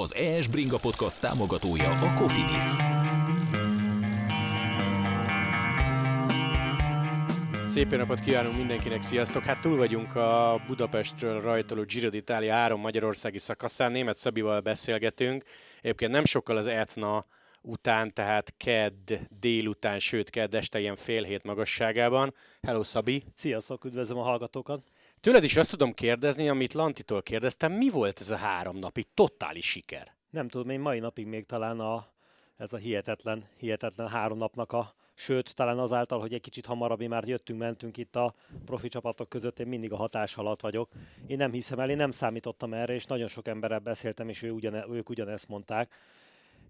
[0.00, 2.64] Az ES Bringa Podcast támogatója a Cofidis.
[7.66, 9.42] Szép napot kívánunk mindenkinek, sziasztok!
[9.42, 15.44] Hát túl vagyunk a Budapestről rajtoló Giro d'Italia három magyarországi szakaszán, német Szabival beszélgetünk.
[15.80, 17.26] Egyébként nem sokkal az Etna
[17.62, 22.34] után, tehát kedd délután, sőt kedd este ilyen fél hét magasságában.
[22.62, 23.24] Hello Szabi!
[23.36, 24.82] Sziasztok, üdvözlöm a hallgatókat!
[25.20, 29.70] Tőled is azt tudom kérdezni, amit Lantitól kérdeztem, mi volt ez a három napi totális
[29.70, 30.16] siker?
[30.30, 32.06] Nem tudom, én mai napig még talán a,
[32.56, 37.06] ez a hihetetlen, hihetetlen három napnak a sőt, talán azáltal, hogy egy kicsit hamarabb mi
[37.06, 40.90] már jöttünk, mentünk itt a profi csapatok között, én mindig a hatás alatt vagyok.
[41.26, 44.50] Én nem hiszem el, én nem számítottam erre, és nagyon sok emberrel beszéltem, és ő
[44.50, 45.92] ugyane, ők ugyanezt mondták.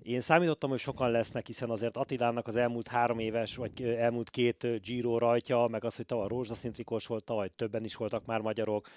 [0.03, 4.83] Én számítottam, hogy sokan lesznek, hiszen azért Attilának az elmúlt három éves, vagy elmúlt két
[4.83, 8.89] Giro rajtja, meg az, hogy tavaly rózsaszín trikós volt, tavaly többen is voltak már magyarok,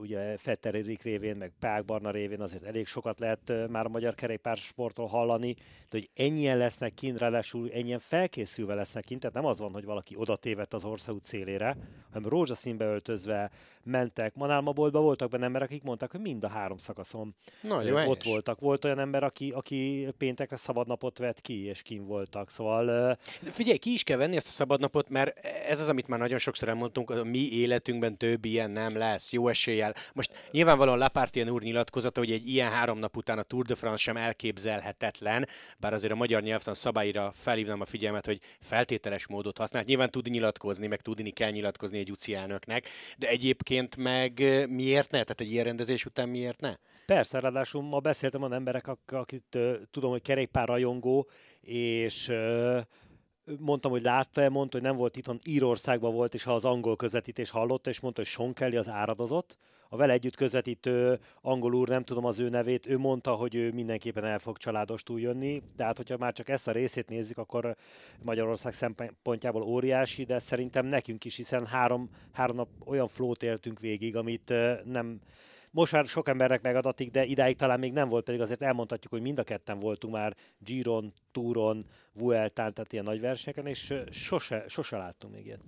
[0.00, 4.14] ugye Fetter Erik révén, meg Pák Barna révén azért elég sokat lehet már a magyar
[4.14, 9.58] kerékpársportról hallani, de hogy ennyien lesznek kint, ráadásul ennyien felkészülve lesznek kint, tehát nem az
[9.58, 11.76] van, hogy valaki oda tévedt az országút szélére,
[12.12, 13.50] hanem rózsaszínbe öltözve
[13.82, 14.34] mentek.
[14.34, 18.24] Manálmaboltban voltak benne emberek, akik mondták, hogy mind a három szakaszon Nagyon ott helyes.
[18.24, 18.60] voltak.
[18.60, 19.73] Volt olyan ember, aki, aki
[20.18, 22.50] péntekre szabadnapot vett ki, és kim voltak.
[22.50, 22.86] Szóval
[23.40, 26.38] De figyelj, ki is kell venni ezt a szabadnapot, mert ez az, amit már nagyon
[26.38, 29.94] sokszor elmondtunk, a mi életünkben több ilyen nem lesz, jó eséllyel.
[30.12, 34.02] Most nyilvánvalóan Lapartien úr nyilatkozata, hogy egy ilyen három nap után a Tour de France
[34.02, 39.82] sem elképzelhetetlen, bár azért a magyar nyelvtan szabályra felhívnám a figyelmet, hogy feltételes módot használ.
[39.86, 45.22] Nyilván tud nyilatkozni, meg tudni kell nyilatkozni egy UCI elnöknek, de egyébként meg miért ne?
[45.22, 46.74] Tehát egy ilyen rendezés után miért ne?
[47.06, 49.58] Persze, ráadásul ma beszéltem olyan emberek, ak- akit
[49.90, 51.28] tudom, hogy kerékpárrajongó,
[51.60, 52.80] és uh,
[53.58, 57.50] mondtam, hogy látta mondta, hogy nem volt itthon, Írországban volt, és ha az angol közvetítés
[57.50, 59.56] hallotta, és mondta, hogy Sean Kelly az áradozott.
[59.88, 63.72] A vele együtt közvetítő angol úr, nem tudom az ő nevét, ő mondta, hogy ő
[63.72, 65.62] mindenképpen el fog családostul jönni.
[65.76, 67.76] Tehát, hogyha már csak ezt a részét nézzük, akkor
[68.22, 74.16] Magyarország szempontjából óriási, de szerintem nekünk is, hiszen három, három nap olyan flót éltünk végig,
[74.16, 74.52] amit
[74.84, 75.20] nem
[75.74, 79.22] most már sok embernek megadatik, de idáig talán még nem volt, pedig azért elmondhatjuk, hogy
[79.22, 84.64] mind a ketten voltunk már Giron, Touron, Vueltán, tehát ilyen nagy versenyeken, és ö, sose,
[84.68, 85.62] sose láttunk még ilyet.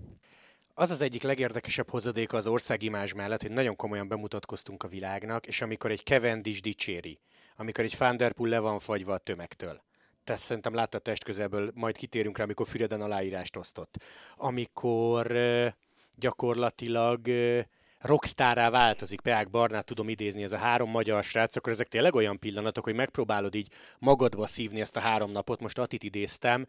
[0.74, 5.62] Az az egyik legérdekesebb hozadéka az országimázs mellett, hogy nagyon komolyan bemutatkoztunk a világnak, és
[5.62, 7.18] amikor egy Cavendish dicséri,
[7.56, 9.82] amikor egy Van Der Poel le van fagyva a tömegtől,
[10.24, 14.02] te szerintem látta test közelből, majd kitérünk rá, amikor Füreden aláírást osztott.
[14.36, 15.32] Amikor
[16.16, 17.60] gyakorlatilag uh,
[18.06, 22.38] rockstárrá változik, Peák Barnát tudom idézni, ez a három magyar srác, akkor ezek tényleg olyan
[22.38, 23.68] pillanatok, hogy megpróbálod így
[23.98, 26.66] magadba szívni ezt a három napot, most Atit idéztem,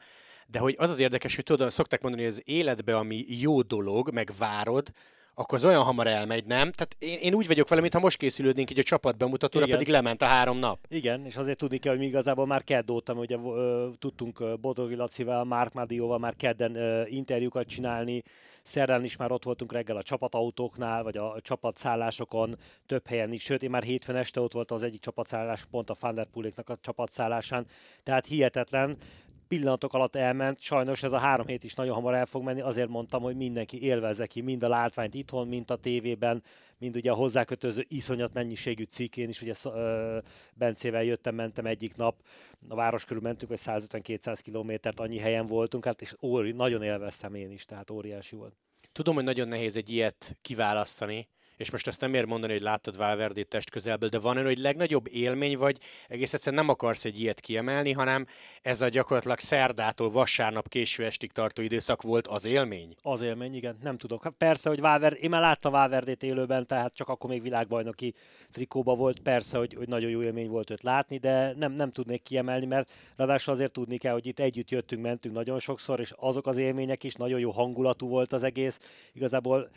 [0.47, 4.11] de hogy az az érdekes, hogy tudod, szokták mondani, hogy az életbe, ami jó dolog,
[4.11, 4.91] meg várod,
[5.39, 6.71] akkor az olyan hamar elmegy, nem?
[6.71, 9.77] Tehát én, én úgy vagyok vele, mintha most készülődnénk így a csapat bemutatóra, Igen.
[9.77, 10.79] pedig lement a három nap.
[10.89, 14.95] Igen, és azért tudni kell, hogy mi igazából már kedd óta, ugye ö, tudtunk Bodrogi
[14.95, 18.23] Lacival, Márk Mádióval már kedden ö, interjúkat csinálni,
[18.63, 22.55] szerdán is már ott voltunk reggel a csapatautóknál, vagy a csapatszállásokon,
[22.85, 25.95] több helyen is, sőt, én már hétfőn este ott voltam az egyik csapatszállás, pont a
[25.99, 27.65] Van der Pooléknak a csapatszállásán,
[28.03, 28.97] tehát hihetetlen,
[29.47, 32.89] pillanatok alatt elment, sajnos ez a három hét is nagyon hamar el fog menni, azért
[32.89, 36.43] mondtam, hogy mindenki élvezze ki mind a látványt itthon, mind a tévében,
[36.77, 40.17] mind ugye a hozzákötöző iszonyat mennyiségű cikkén is, ugye ö,
[40.53, 42.21] Bencével jöttem, mentem egyik nap,
[42.67, 47.33] a város körül mentünk, hogy 150-200 kilométert, annyi helyen voltunk, hát és óri, nagyon élveztem
[47.33, 48.53] én is, tehát óriási volt.
[48.91, 52.97] Tudom, hogy nagyon nehéz egy ilyet kiválasztani, és most ezt nem ér mondani, hogy láttad
[52.97, 57.19] Valverde test közelből, de van olyan, hogy legnagyobb élmény, vagy egész egyszerűen nem akarsz egy
[57.19, 58.25] ilyet kiemelni, hanem
[58.61, 62.95] ez a gyakorlatilag szerdától vasárnap késő estig tartó időszak volt az élmény?
[63.01, 64.23] Az élmény, igen, nem tudok.
[64.23, 68.13] Hát persze, hogy Valverde, én már láttam Valverdét élőben, tehát csak akkor még világbajnoki
[68.51, 72.21] trikóba volt, persze, hogy, hogy nagyon jó élmény volt őt látni, de nem, nem tudnék
[72.21, 76.47] kiemelni, mert ráadásul azért tudni kell, hogy itt együtt jöttünk, mentünk nagyon sokszor, és azok
[76.47, 78.79] az élmények is, nagyon jó hangulatú volt az egész.
[79.13, 79.69] Igazából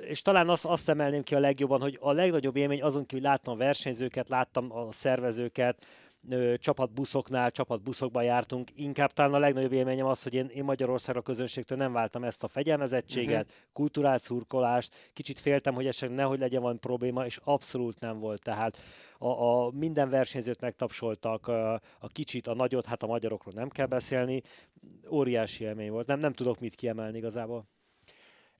[0.00, 3.54] és talán azt, azt emelném ki a legjobban, hogy a legnagyobb élmény azon kívül láttam
[3.54, 5.86] a versenyzőket, láttam a szervezőket,
[6.56, 8.70] csapatbuszoknál, csapatbuszokban jártunk.
[8.74, 12.48] Inkább talán a legnagyobb élményem az, hogy én, én Magyarországra közönségtől nem váltam ezt a
[12.48, 13.72] fegyelmezettséget, uh-huh.
[13.72, 18.42] kulturált szurkolást, kicsit féltem, hogy esetleg nehogy legyen valami probléma, és abszolút nem volt.
[18.42, 18.76] Tehát
[19.18, 23.86] a, a minden versenyzőt megtapsoltak, a, a kicsit, a nagyot, hát a magyarokról nem kell
[23.86, 24.42] beszélni.
[25.10, 26.06] Óriási élmény volt.
[26.06, 27.66] Nem, nem tudok mit kiemelni igazából.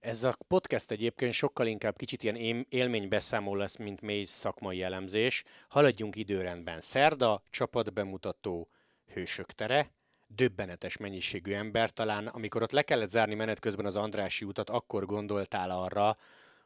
[0.02, 5.44] Ez a podcast egyébként sokkal inkább kicsit ilyen élménybeszámoló lesz, mint mély szakmai elemzés.
[5.68, 6.80] Haladjunk időrendben.
[6.80, 8.68] Szerda, csapatbemutató,
[9.12, 9.90] hősök tere,
[10.26, 11.90] döbbenetes mennyiségű ember.
[11.90, 16.16] Talán amikor ott le kellett zárni menet közben az Andrási utat, akkor gondoltál arra,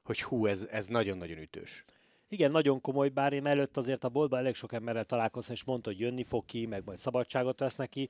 [0.02, 1.84] hogy hú, ez, ez nagyon-nagyon ütős.
[2.28, 5.90] Igen, nagyon komoly, bár én előtt azért a boltban elég sok emberrel találkoztam, és mondta,
[5.90, 8.08] hogy jönni fog ki, meg majd szabadságot vesz neki,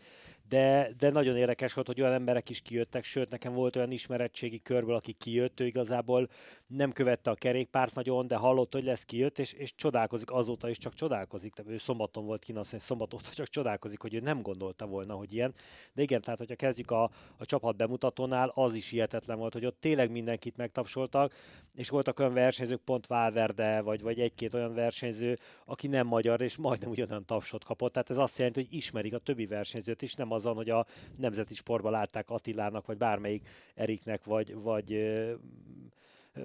[0.49, 4.61] de, de nagyon érdekes volt, hogy olyan emberek is kijöttek, sőt, nekem volt olyan ismeretségi
[4.63, 6.29] körből, aki kijött, ő igazából
[6.67, 10.79] nem követte a kerékpárt nagyon, de hallott, hogy lesz kijött, és, és csodálkozik, azóta is
[10.79, 14.43] csak csodálkozik, tehát ő szombaton volt kint, azt szombat óta csak csodálkozik, hogy ő nem
[14.43, 15.55] gondolta volna, hogy ilyen.
[15.93, 17.03] De igen, tehát hogyha kezdjük a,
[17.37, 21.35] a csapat bemutatónál, az is hihetetlen volt, hogy ott tényleg mindenkit megtapsoltak,
[21.75, 26.57] és voltak olyan versenyzők, pont Valverde, vagy vagy egy-két olyan versenyző, aki nem magyar, és
[26.57, 27.93] majdnem ugyanolyan tapsot kapott.
[27.93, 30.87] Tehát ez azt jelenti, hogy ismerik a többi versenyzőt is, nem azon, hogy a
[31.17, 35.17] nemzeti sportban látták Attilának, vagy bármelyik Eriknek, vagy, vagy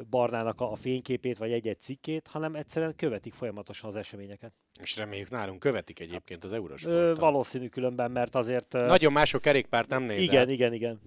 [0.09, 4.51] Barnának a fényképét, vagy egy-egy cikkét, hanem egyszerűen követik folyamatosan az eseményeket.
[4.81, 7.13] És reméljük nálunk követik egyébként az Eurosporton.
[7.15, 8.71] Valószínű különben, mert azért...
[8.71, 10.23] Nagyon mások kerékpárt nem nézel.
[10.23, 10.99] Igen, igen, igen.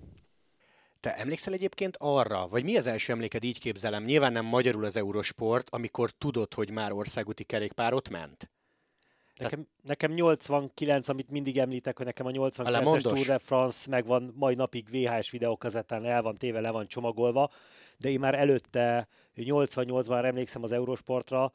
[1.05, 4.97] Te emlékszel egyébként arra, vagy mi az első emléked, így képzelem, nyilván nem magyarul az
[4.97, 8.51] Eurosport, amikor tudod, hogy már országúti kerékpár ott ment?
[9.37, 14.55] Nekem, nekem 89, amit mindig említek, hogy nekem a 89-es Tour de France megvan mai
[14.55, 17.51] napig VHS videókazettán, el van téve, le van csomagolva,
[17.99, 21.53] de én már előtte 88-ban emlékszem az Eurosportra,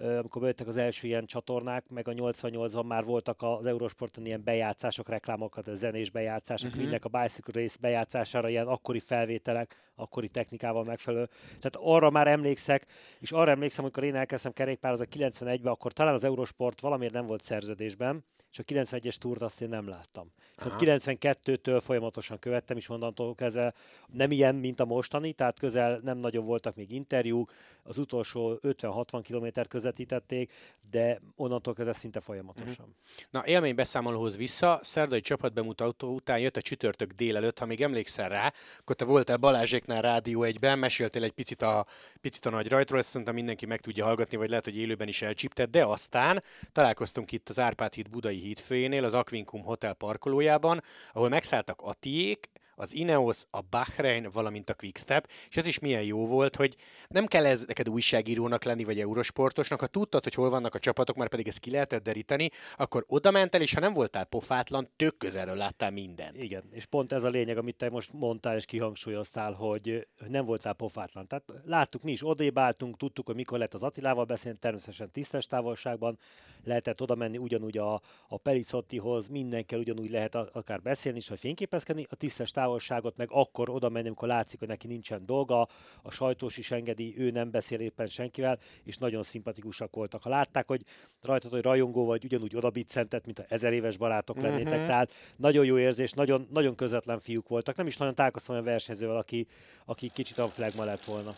[0.00, 5.08] amikor bejöttek az első ilyen csatornák, meg a 88-ban már voltak az Eurosporton ilyen bejátszások,
[5.08, 6.84] reklámokat, a zenés bejátszások, uh-huh.
[6.84, 11.28] vinnek a Bicycle Race bejátszására ilyen akkori felvételek, akkori technikával megfelelő.
[11.46, 12.86] Tehát arra már emlékszek,
[13.18, 17.44] és arra emlékszem, amikor én elkezdtem kerékpározni 91-ben, akkor talán az Eurosport valamiért nem volt
[17.44, 18.24] szerződésben,
[18.58, 20.32] és a 91-es túrt azt én nem láttam.
[20.56, 23.74] Szóval 92-től folyamatosan követtem, és onnantól kezdve
[24.06, 27.52] nem ilyen, mint a mostani, tehát közel nem nagyon voltak még interjúk,
[27.82, 30.52] az utolsó 50-60 kilométer közvetítették,
[30.90, 32.70] de onnantól kezdve szinte folyamatosan.
[32.70, 32.94] Uh-huh.
[33.30, 38.96] Na, élménybeszámolóhoz vissza, szerdai csapatbemutató után jött a csütörtök délelőtt, ha még emlékszel rá, akkor
[38.96, 41.86] te voltál Balázséknál Rádió egyben, meséltél egy picit a,
[42.20, 45.22] picit a nagy rajtról, ezt szerintem mindenki meg tudja hallgatni, vagy lehet, hogy élőben is
[45.22, 46.42] elcsípted, de aztán
[46.72, 52.94] találkoztunk itt az Árpád híd budai hídfőjénél, az Aquincum Hotel parkolójában, ahol megszálltak Atiék, az
[52.94, 56.76] Ineos, a Bahrein, valamint a Quickstep, és ez is milyen jó volt, hogy
[57.08, 61.16] nem kell ez neked újságírónak lenni, vagy eurosportosnak, ha tudtad, hogy hol vannak a csapatok,
[61.16, 65.16] már pedig ezt ki lehetett deríteni, akkor oda mentel, és ha nem voltál pofátlan, tök
[65.16, 66.36] közelről láttál mindent.
[66.42, 70.72] Igen, és pont ez a lényeg, amit te most mondtál és kihangsúlyoztál, hogy nem voltál
[70.72, 71.26] pofátlan.
[71.26, 76.18] Tehát láttuk mi is, odébáltunk, tudtuk, hogy mikor lehet az Attilával beszélni, természetesen tisztes távolságban,
[76.64, 77.94] lehetett oda menni ugyanúgy a,
[78.28, 83.70] a Pelicottihoz, mindenkel ugyanúgy lehet akár beszélni is, vagy fényképezkedni, a tisztes távolságot meg akkor
[83.70, 85.68] oda menni, amikor látszik, hogy neki nincsen dolga,
[86.02, 90.22] a sajtós is engedi, ő nem beszél éppen senkivel, és nagyon szimpatikusak voltak.
[90.22, 90.82] Ha látták, hogy
[91.22, 94.86] rajtad, hogy rajongó vagy, ugyanúgy oda biccentett, mint a ezer éves barátok lennétek, uh-huh.
[94.86, 97.76] tehát nagyon jó érzés, nagyon, nagyon közvetlen fiúk voltak.
[97.76, 99.46] Nem is nagyon találkoztam olyan versenyzővel, aki,
[99.84, 101.30] aki kicsit a flagma lett volna.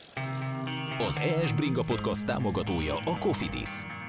[1.07, 4.08] Az ES Bringa Podcast támogatója a Cofidis.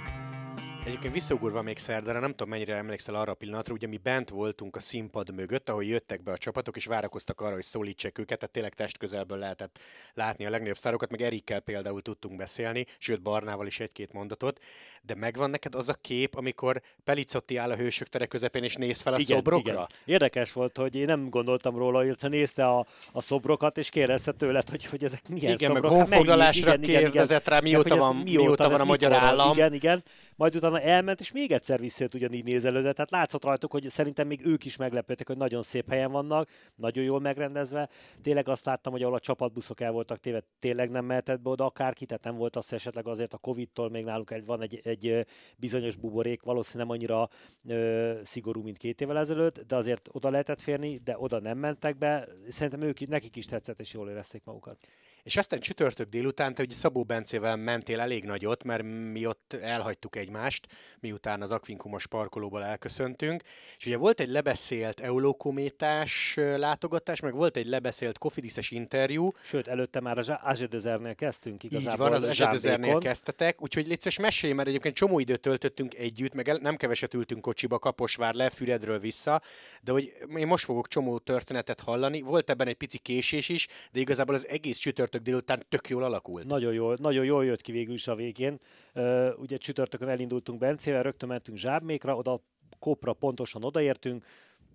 [0.89, 4.75] Egyébként visszaugorva még szerdára, nem tudom mennyire emlékszel arra a pillanatra, ugye mi bent voltunk
[4.75, 8.53] a színpad mögött, ahol jöttek be a csapatok, és várakoztak arra, hogy szólítsák őket, tehát
[8.53, 9.79] tényleg testközelből lehetett
[10.13, 14.59] látni a legnagyobb sztárokat, meg Erikkel például tudtunk beszélni, sőt Barnával is egy-két mondatot,
[15.01, 19.01] de megvan neked az a kép, amikor Pelicotti áll a hősök tere közepén, és néz
[19.01, 19.71] fel a igen, szobrokra?
[19.71, 19.87] Igen.
[20.05, 24.69] Érdekes volt, hogy én nem gondoltam róla, illetve nézte a, a szobrokat, és kérdezte tőled,
[24.69, 25.85] hogy, hogy ezek milyen igen, szobrok.
[25.85, 29.51] Igen, meg honfoglalásra hát kérdezett rá, mióta van, mióta, mióta van a magyar állam.
[29.51, 30.03] Igen, igen
[30.39, 32.95] majd utána elment, és még egyszer visszajött ugyanígy nézelődött.
[32.95, 37.03] Tehát látszott rajtuk, hogy szerintem még ők is meglepődtek, hogy nagyon szép helyen vannak, nagyon
[37.03, 37.89] jól megrendezve.
[38.21, 41.65] Tényleg azt láttam, hogy ahol a csapatbuszok el voltak téve, tényleg nem mehetett be oda
[41.65, 45.25] akárki, tehát nem volt az esetleg azért a Covid-tól még náluk egy, van egy, egy
[45.57, 47.29] bizonyos buborék, valószínűleg nem annyira
[47.67, 51.97] ö, szigorú, mint két évvel ezelőtt, de azért oda lehetett férni, de oda nem mentek
[51.97, 52.27] be.
[52.47, 54.77] Szerintem ők, nekik is tetszett, és jól érezték magukat.
[55.23, 60.15] És aztán csütörtök délután te ugye Szabó Bencével mentél elég nagyot, mert mi ott elhagytuk
[60.15, 60.67] egymást,
[60.99, 63.43] miután az Aquincumos parkolóból elköszöntünk.
[63.77, 69.31] És ugye volt egy lebeszélt eulókométás látogatás, meg volt egy lebeszélt kofidiszes interjú.
[69.43, 71.91] Sőt, előtte már az Azsedözernél kezdtünk igazából.
[71.91, 76.49] Így van, az Azsedözernél kezdtetek, úgyhogy létszes mesélj, mert egyébként csomó időt töltöttünk együtt, meg
[76.49, 79.41] el, nem keveset ültünk kocsiba, Kaposvár le, Füredről vissza,
[79.81, 83.99] de hogy én most fogok csomó történetet hallani, volt ebben egy pici késés is, de
[83.99, 86.45] igazából az egész csütörtök csütörtök délután tök jól alakult.
[86.45, 88.59] Nagyon jól, nagyon jól jött ki végül is a végén.
[88.95, 92.41] Uh, ugye csütörtökön elindultunk Bencével, rögtön mentünk Zsábmékra, oda
[92.79, 94.25] Kopra pontosan odaértünk,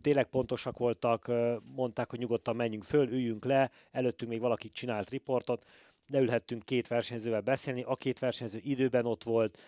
[0.00, 1.30] tényleg pontosak voltak,
[1.74, 5.64] mondták, hogy nyugodtan menjünk föl, üljünk le, előttünk még valaki csinált riportot,
[6.06, 9.58] leülhettünk két versenyzővel beszélni, a két versenyző időben ott volt,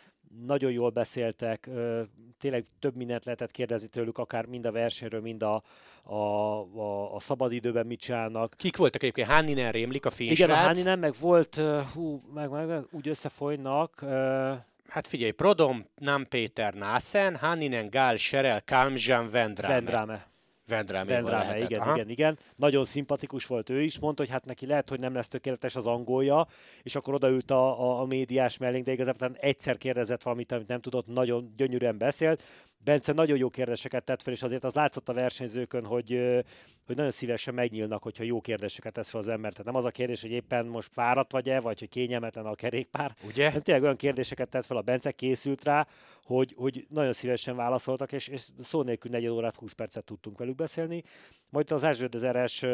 [0.46, 1.70] nagyon jól beszéltek,
[2.38, 5.62] tényleg több mindent lehetett kérdezni tőlük, akár mind a versenyről, mind a,
[6.02, 8.54] a, a, a szabadidőben mit csinálnak.
[8.56, 9.28] Kik voltak egyébként?
[9.28, 10.38] Hanninen rémlik a fénysrác?
[10.38, 11.60] Igen, a Hanninen meg volt,
[11.94, 14.04] hú, meg, meg, úgy összefolynak.
[14.88, 19.74] Hát figyelj, Prodom, Nem Péter Násen, Hanninen, Gál, Serel, Kalmzsán, Vendrame.
[19.74, 20.26] Vendrame.
[20.68, 21.94] Vendrame, Vendrame igen, Aha.
[21.94, 22.38] igen, igen.
[22.56, 25.86] Nagyon szimpatikus volt ő is, mondta, hogy hát neki lehet, hogy nem lesz tökéletes az
[25.86, 26.46] angolja,
[26.82, 30.80] és akkor odaült a, a, a médiás mellénk, de igazából egyszer kérdezett valamit, amit nem
[30.80, 32.42] tudott, nagyon gyönyörűen beszélt.
[32.84, 36.08] Bence nagyon jó kérdéseket tett fel, és azért az látszott a versenyzőkön, hogy,
[36.86, 39.50] hogy nagyon szívesen megnyílnak, hogyha jó kérdéseket tesz fel az ember.
[39.50, 43.14] Tehát nem az a kérdés, hogy éppen most fáradt vagy-e, vagy hogy kényelmetlen a kerékpár.
[43.26, 43.50] Ugye?
[43.50, 45.86] Nem tényleg olyan kérdéseket tett fel a Bence, készült rá,
[46.22, 50.54] hogy, hogy nagyon szívesen válaszoltak, és, és szó nélkül 4 órát, 20 percet tudtunk velük
[50.54, 51.02] beszélni.
[51.48, 52.64] Majd az Erzsődözeres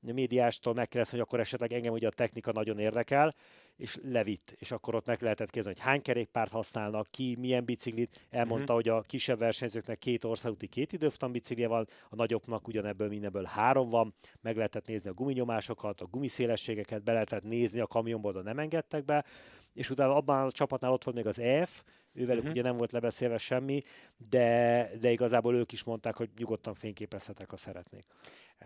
[0.00, 3.34] médiástól megkérdeztem, hogy akkor esetleg engem ugye a technika nagyon érdekel,
[3.76, 8.26] és levitt, és akkor ott meg lehetett kérdezni, hogy hány kerékpárt használnak, ki, milyen biciklit.
[8.30, 8.76] Elmondta, uh-huh.
[8.76, 13.88] hogy a kisebb versenyzőknek két országúti két időftam biciklije van, a nagyobbnak ugyanebből mindenből három
[13.88, 19.04] van, meg lehetett nézni a guminyomásokat, a gumiszélességeket, be lehetett nézni, a kamionból nem engedtek
[19.04, 19.24] be,
[19.72, 22.52] és utána abban a csapatnál ott volt még az EF, ővelük uh-huh.
[22.52, 23.82] ugye nem volt lebeszélve semmi,
[24.28, 28.04] de, de igazából ők is mondták, hogy nyugodtan fényképezhetek, ha szeretnék.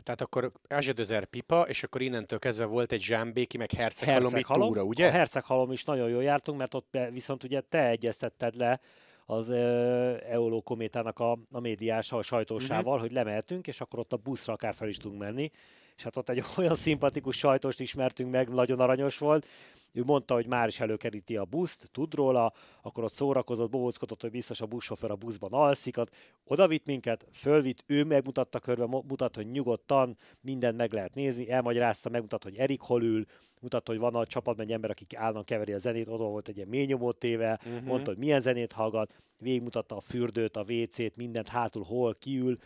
[0.02, 5.06] Tehát akkor Azsedözer Pipa, és akkor innentől kezdve volt egy Zsámbéki, meg Herceghalomi túra, ugye?
[5.06, 8.80] A Herceghalom is nagyon jól jártunk, mert ott viszont ugye te egyeztetted le
[9.26, 13.00] az Eoló kométának a, a médiással, a sajtósával, uh-huh.
[13.00, 15.50] hogy lemehetünk, és akkor ott a buszra akár fel is tudunk menni.
[15.96, 19.46] És hát ott egy olyan szimpatikus sajtóst ismertünk meg, nagyon aranyos volt,
[19.92, 22.52] ő mondta, hogy már is előkeríti a buszt, tud róla,
[22.82, 25.96] akkor ott szórakozott, bohóckodott, hogy biztos a buszsofőr a buszban alszik,
[26.44, 32.08] oda vitt minket, fölvitt, ő megmutatta körbe, mutat, hogy nyugodtan mindent meg lehet nézni, elmagyarázta,
[32.08, 33.24] megmutat, hogy Erik hol ül,
[33.60, 36.56] mutatta, hogy van a csapatban egy ember, aki állandóan keveri a zenét, oda volt egy
[36.56, 37.82] ilyen mély téve, uh-huh.
[37.82, 42.58] mondta, hogy milyen zenét hallgat, végigmutatta a fürdőt, a WC-t, mindent hátul hol kiül,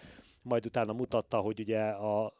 [0.42, 2.32] majd utána mutatta, hogy ugye a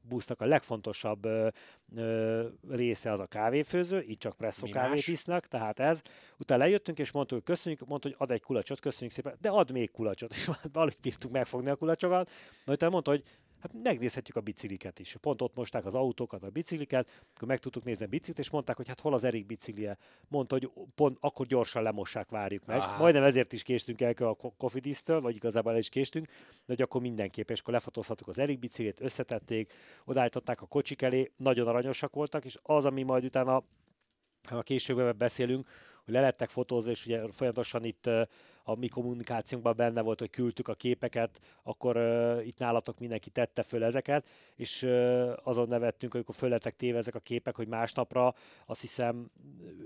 [0.00, 1.48] busznak a legfontosabb ö,
[1.96, 5.06] ö, része az a kávéfőző, így csak presszó Mi kávét más?
[5.06, 6.02] isznak, tehát ez.
[6.38, 9.70] Utána lejöttünk, és mondtuk, hogy köszönjük, mondta, hogy ad egy kulacsot, köszönjük szépen, de ad
[9.70, 12.30] még kulacsot, és alig bírtuk megfogni a kulacsokat.
[12.64, 13.22] Na, utána mondta, hogy
[13.60, 15.16] hát megnézhetjük a bicikliket is.
[15.20, 18.76] Pont ott mosták az autókat, a bicikliket, akkor meg tudtuk nézni a biciklit, és mondták,
[18.76, 19.98] hogy hát hol az Erik biciklije.
[20.28, 22.80] Mondta, hogy pont akkor gyorsan lemossák, várjuk meg.
[22.80, 22.98] Ah.
[22.98, 26.32] Majdnem ezért is késtünk el a Cofidis-től, vagy igazából el is késtünk, de
[26.66, 29.72] hogy akkor mindenképp, és akkor lefotózhattuk az Erik biciklét, összetették,
[30.04, 33.62] odállították a kocsik elé, nagyon aranyosak voltak, és az, ami majd utána
[34.48, 35.68] ha később beszélünk,
[36.04, 38.10] hogy le lettek fotózva, és ugye folyamatosan itt
[38.68, 43.62] a mi kommunikációnkban benne volt, hogy küldtük a képeket, akkor uh, itt nálatok mindenki tette
[43.62, 48.34] föl ezeket, és uh, azon nevettünk, amikor föl lettek téve ezek a képek, hogy másnapra
[48.66, 49.30] azt hiszem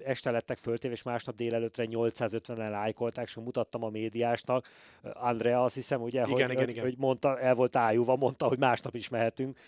[0.05, 4.69] este lettek föltéve, és másnap délelőttre 850-en lájkolták, és mutattam a médiásnak.
[5.03, 6.85] Andrea azt hiszem, ugye, igen, hogy, igen, hogy, igen.
[6.85, 9.59] hogy mondta, el volt ájúva, mondta, hogy másnap is mehetünk.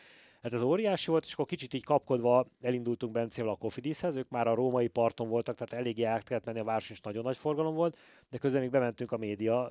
[0.44, 4.46] Hát ez óriási volt, és akkor kicsit így kapkodva elindultunk Bencével a Kofidishez, ők már
[4.46, 7.74] a római parton voltak, tehát eléggé át kellett menni a város, és nagyon nagy forgalom
[7.74, 7.98] volt,
[8.30, 9.68] de közben még bementünk a média,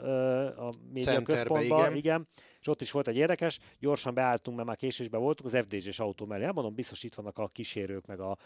[0.67, 1.95] a média Centerbe, központba, igen.
[1.95, 2.27] igen.
[2.59, 6.25] és ott is volt egy érdekes, gyorsan beálltunk, mert már késésben voltunk, az FDZ-s autó
[6.25, 6.43] mellé.
[6.43, 8.37] Hát mondom, biztos itt vannak a kísérők, meg a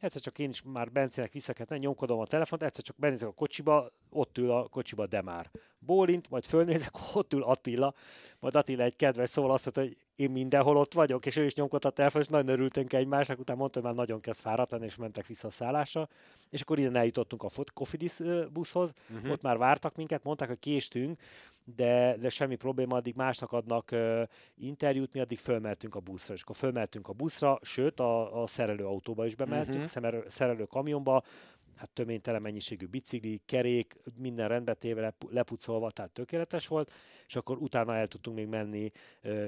[0.00, 3.32] Egyszer csak én is már Bencének vissza kellett nyomkodom a telefont, egyszer csak benézek a
[3.32, 5.50] kocsiba, ott ül a kocsiba Demár.
[5.88, 7.94] Bólint, majd fölnézek, ott ül Attila,
[8.40, 11.54] majd Attila egy kedves szól azt mondta, hogy én mindenhol ott vagyok, és ő is
[11.54, 14.84] nyomkodta a telefon, és nagyon örültünk egymásnak, utána mondta, hogy már nagyon kezd fáradt lenni,
[14.84, 16.08] és mentek vissza a szállásra.
[16.50, 18.16] És akkor innen eljutottunk a Kofidis
[18.52, 19.30] buszhoz, uh-huh.
[19.30, 21.20] ott már vártak minket, mondták, hogy késtünk,
[21.76, 24.22] de, de semmi probléma, addig másnak adnak uh,
[24.56, 29.26] interjút, mi addig fölmeltünk a buszra, és akkor fölmeltünk a buszra, sőt a, a szerelőautóba
[29.26, 30.24] is bemeltünk, uh-huh.
[30.28, 31.22] szerelő kamionba,
[31.78, 36.92] hát töménytelen mennyiségű bicikli, kerék, minden rendbe téve lepucolva, tehát tökéletes volt,
[37.28, 38.90] és akkor utána el tudtunk még menni,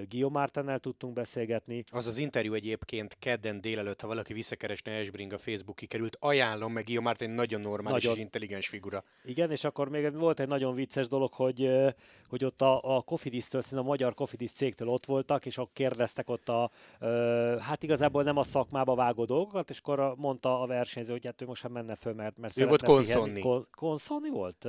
[0.09, 1.85] Guillaume Mártennel tudtunk beszélgetni.
[1.93, 6.85] Az az interjú egyébként kedden délelőtt, ha valaki visszakeresne Esbring a Facebook kikerült, ajánlom meg
[6.85, 8.17] Guillaume Márten nagyon normális nagyon.
[8.17, 9.05] és intelligens figura.
[9.25, 11.71] Igen, és akkor még volt egy nagyon vicces dolog, hogy,
[12.29, 16.49] hogy ott a, a Cofidis-től, a magyar Cofidis cégtől ott voltak, és akkor kérdeztek ott
[16.49, 16.71] a,
[17.61, 21.47] hát igazából nem a szakmába vágó dolgokat, és akkor mondta a versenyző, hogy hát ő
[21.47, 23.43] most menne föl, mert, mert ő volt konszonni.
[23.71, 24.67] Konszonni volt?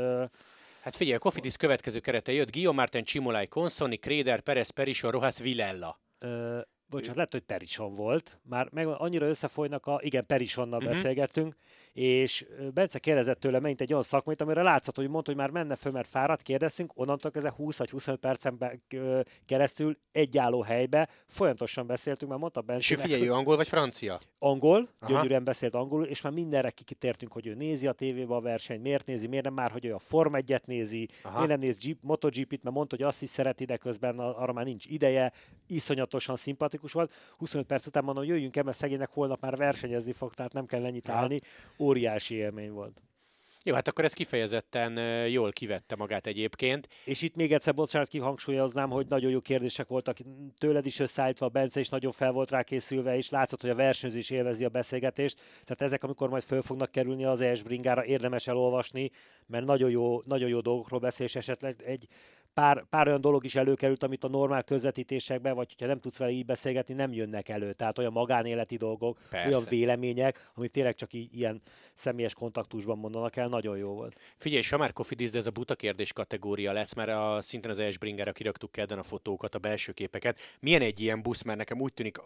[0.81, 5.37] Hát figyelj, a Kofidis következő kerete jött, Guillaume Martin, Csimolai, Consoni, Kréder, Perez, Perison, Rojas,
[5.37, 5.99] Villella.
[6.19, 8.39] Ö, bocsánat, lehet, hogy Perison volt.
[8.43, 9.99] Már meg annyira összefolynak a...
[10.03, 10.93] Igen, Perisonnal uh-huh.
[10.93, 11.55] beszélgettünk,
[11.93, 15.75] és Bence kérdezett tőle megint egy olyan szakmait, amire látszott, hogy mondta, hogy már menne
[15.75, 18.81] föl, mert fáradt, kérdeztünk, onnantól kezdve 20 vagy 25 percen
[19.45, 22.93] keresztül egy álló helybe folyamatosan beszéltünk, mert mondta Bence.
[22.93, 24.19] És figyelj, ő angol vagy francia?
[24.39, 25.11] Angol, Aha.
[25.11, 29.05] gyönyörűen beszélt angolul, és már mindenre kikitértünk, hogy ő nézi a tévébe a versenyt, miért
[29.05, 31.33] nézi, miért nem már, hogy ő a Form 1 nézi, Aha.
[31.33, 34.65] miért nem néz Jeep, MotoGP-t, mert mondta, hogy azt is szereti, de közben arra már
[34.65, 35.31] nincs ideje,
[35.67, 37.11] iszonyatosan szimpatikus volt.
[37.37, 40.85] 25 perc után mondom, jöjjünk el, mert szegénynek holnap már versenyezni fog, tehát nem kell
[40.85, 41.41] ennyit állni.
[41.81, 43.01] Óriási élmény volt.
[43.63, 44.97] Jó, hát akkor ez kifejezetten
[45.27, 46.87] jól kivette magát egyébként.
[47.05, 50.17] És itt még egyszer, bocsánat, kihangsúlyoznám, hogy nagyon jó kérdések voltak
[50.57, 54.29] tőled is összeállítva, Bence is nagyon fel volt rá készülve, és látszott, hogy a versenyzés
[54.29, 55.37] élvezi a beszélgetést.
[55.37, 59.11] Tehát ezek, amikor majd föl fognak kerülni az ES bringára, érdemes elolvasni,
[59.47, 62.07] mert nagyon jó, nagyon jó dolgokról beszél, és esetleg egy
[62.53, 66.31] pár, pár olyan dolog is előkerült, amit a normál közvetítésekben, vagy hogyha nem tudsz vele
[66.31, 67.73] így beszélgetni, nem jönnek elő.
[67.73, 69.47] Tehát olyan magánéleti dolgok, Persze.
[69.47, 71.61] olyan vélemények, amit tényleg csak í- ilyen
[71.93, 74.19] személyes kontaktusban mondanak el, nagyon jó volt.
[74.37, 77.79] Figyelj, ha már Kofidis, de ez a buta kérdés kategória lesz, mert a, szintén az
[77.79, 80.39] Esbringerre kiraktuk kedden a fotókat, a belső képeket.
[80.59, 82.17] Milyen egy ilyen busz, mert nekem úgy tűnik,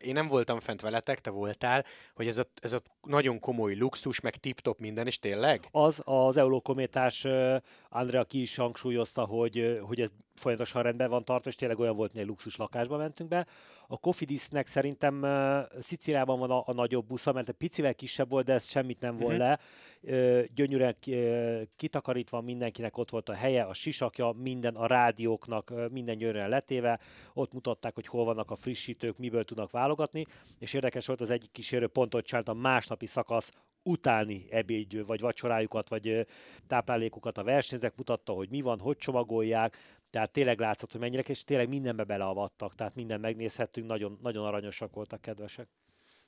[0.00, 4.20] én nem voltam fent veletek, te voltál, hogy ez a, ez a nagyon komoly luxus,
[4.20, 5.68] meg tip-top minden, és tényleg?
[5.70, 7.56] Az az Eurokométás uh,
[7.88, 12.12] Andrea ki is hangsúlyozta, hogy hogy ez folyamatosan rendben van tartva, és tényleg olyan volt,
[12.12, 13.46] hogy egy luxus lakásba mentünk be.
[13.88, 18.44] A Cofidisnek szerintem uh, Sziciliában van a, a nagyobb busza, mert egy picivel kisebb volt,
[18.44, 19.46] de ez semmit nem volt uh-huh.
[19.46, 19.58] le.
[20.00, 25.88] Uh, gyönyörűen uh, kitakarítva mindenkinek ott volt a helye, a sisakja, minden a rádióknak, uh,
[25.90, 27.00] minden gyönyörűen letéve.
[27.34, 30.26] Ott mutatták, hogy hol vannak a frissítők, miből tudnak válogatni,
[30.58, 33.52] és érdekes volt az egyik kísérő pont, hogy csinált a másnapi szakasz
[33.84, 36.26] utáni ebéd vagy vacsorájukat, vagy
[36.66, 39.76] táplálékokat a versenyzők, mutatta, hogy mi van, hogy csomagolják,
[40.14, 44.94] tehát tényleg látszott, hogy mennyire, és tényleg mindenbe beleavattak, tehát minden megnézhettünk, nagyon, nagyon aranyosak
[44.94, 45.68] voltak, kedvesek.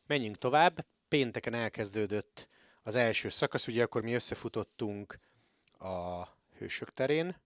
[0.06, 0.86] Menjünk tovább.
[1.08, 2.48] Pénteken elkezdődött
[2.82, 5.18] az első szakasz, ugye akkor mi összefutottunk
[5.78, 6.24] a
[6.58, 7.40] Hősök terén,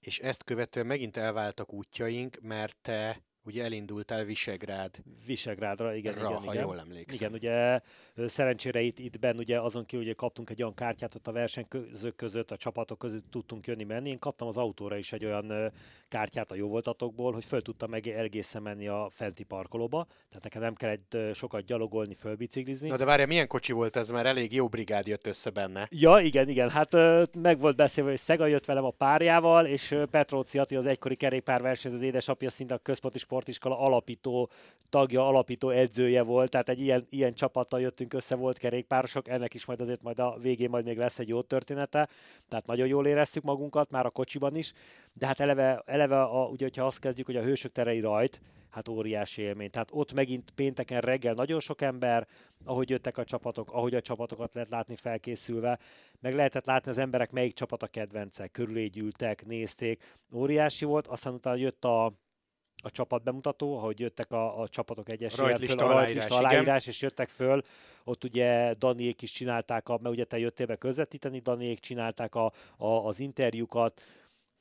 [0.00, 4.96] és ezt követően megint elváltak útjaink, mert te ugye elindultál Visegrád.
[5.26, 6.64] Visegrádra, igen, Ra, igen, ha igen.
[6.64, 7.16] jól emlékszem.
[7.18, 7.80] Igen, ugye
[8.28, 12.16] szerencsére itt, itt benn ugye azon ki, hogy kaptunk egy olyan kártyát ott a versenyközök
[12.16, 14.08] között, a csapatok között tudtunk jönni menni.
[14.08, 15.72] Én kaptam az autóra is egy olyan
[16.08, 20.74] kártyát a jóvoltatokból, hogy föl tudtam meg egészen menni a fenti parkolóba, tehát nekem nem
[20.74, 22.88] kellett sokat gyalogolni, fölbiciklizni.
[22.88, 25.88] Na de várja, milyen kocsi volt ez, mert elég jó brigád jött össze benne.
[25.90, 26.96] Ja, igen, igen, hát
[27.38, 31.94] meg volt beszélve, hogy Szega jött velem a párjával, és Petróci Ati, az egykori kerékpárverseny,
[31.94, 34.50] az édesapja szinte a központi sportiskola alapító
[34.88, 39.64] tagja, alapító edzője volt, tehát egy ilyen, ilyen csapattal jöttünk össze, volt kerékpárosok, ennek is
[39.64, 42.08] majd azért majd a végén majd még lesz egy jó története,
[42.48, 44.72] tehát nagyon jól éreztük magunkat, már a kocsiban is,
[45.12, 48.88] de hát eleve, eleve a, ugye, hogyha azt kezdjük, hogy a hősök terei rajt, hát
[48.88, 49.70] óriási élmény.
[49.70, 52.26] Tehát ott megint pénteken reggel nagyon sok ember,
[52.64, 55.78] ahogy jöttek a csapatok, ahogy a csapatokat lehet látni felkészülve,
[56.20, 61.32] meg lehetett látni az emberek melyik csapat a kedvence, körülé gyűltek, nézték, óriási volt, aztán
[61.32, 62.12] utána jött a,
[62.86, 67.28] a csapat bemutató, ahogy jöttek a, a csapatok egyesével föl, a rajtlista aláírás, és jöttek
[67.28, 67.62] föl,
[68.04, 72.52] ott ugye Daniék is csinálták, a, mert ugye te jöttél be közvetíteni, Daniék csinálták a,
[72.76, 74.00] a, az interjúkat,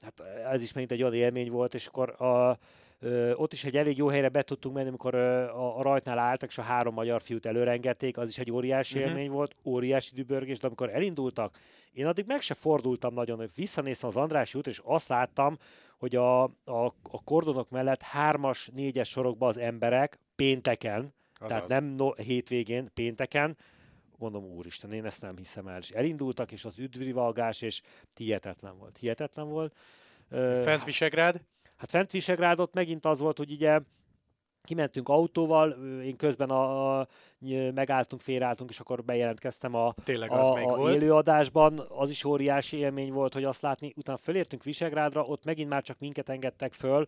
[0.01, 0.19] hát
[0.51, 2.57] ez is megint egy olyan élmény volt, és akkor a,
[2.99, 6.17] ö, ott is egy elég jó helyre be tudtunk menni, amikor ö, a, a rajtnál
[6.17, 9.11] álltak, és a három magyar fiút előrengették, az is egy óriási uh-huh.
[9.11, 11.57] élmény volt, óriási dübörgés, de amikor elindultak,
[11.91, 15.57] én addig meg se fordultam nagyon, hogy visszanéztem az Andrási út, és azt láttam,
[15.97, 21.47] hogy a, a, a kordonok mellett hármas, négyes sorokban az emberek pénteken, Azaz.
[21.47, 23.57] tehát nem no, hétvégén, pénteken,
[24.17, 25.79] mondom, úristen, én ezt nem hiszem el.
[25.79, 27.81] És elindultak, és az üdvrivalgás, és
[28.13, 28.97] hihetetlen volt.
[28.97, 29.75] Hihetetlen volt.
[30.63, 31.41] Fent Visegrád?
[31.77, 33.79] Hát Fent Visegrádot megint az volt, hogy ugye
[34.65, 35.69] kimentünk autóval,
[36.01, 37.07] én közben a, a
[37.73, 41.79] megálltunk, félreálltunk, és akkor bejelentkeztem a, Tényleg az a, a élőadásban.
[41.89, 43.93] Az is óriási élmény volt, hogy azt látni.
[43.95, 47.07] Utána fölértünk Visegrádra, ott megint már csak minket engedtek föl,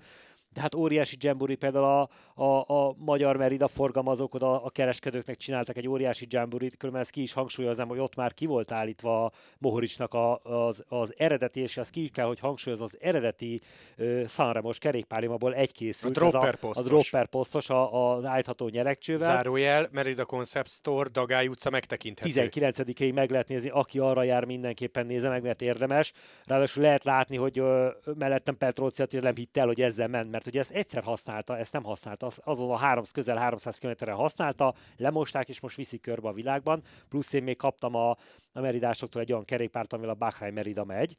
[0.53, 2.09] de hát óriási Jamburi például a,
[2.43, 7.21] a, a magyar merida forgalmazók oda a kereskedőknek csináltak egy óriási Jamburit, különben ezt ki
[7.21, 11.77] is hangsúlyoznám, hogy ott már ki volt állítva a Mohoricsnak a, az, az eredeti, és
[11.77, 13.61] ezt ki kell, hogy hangsúlyoz az eredeti
[13.97, 16.17] uh, Sanremos kerékpárimaból egy készült.
[16.17, 16.85] A dropper a, posztos.
[16.85, 19.35] A dropper posztos, a, az állítható nyerekcsővel.
[19.35, 22.49] Zárójel, Merida Concept Store, Dagály utca megtekinthető.
[22.51, 26.13] 19-ig meg lehet nézni, aki arra jár, mindenképpen nézze meg, mert érdemes.
[26.45, 30.59] Ráadásul lehet látni, hogy uh, mellettem Petróciat nem hitt el, hogy ezzel ment, mert ugye
[30.59, 35.59] ezt egyszer használta, ezt nem használta, azon a három, közel 300 km-re használta, lemosták, és
[35.59, 38.15] most viszik körbe a világban, plusz én még kaptam a,
[38.57, 41.15] a meridásoktól egy olyan kerékpárt, amivel a Bahrain Merida megy,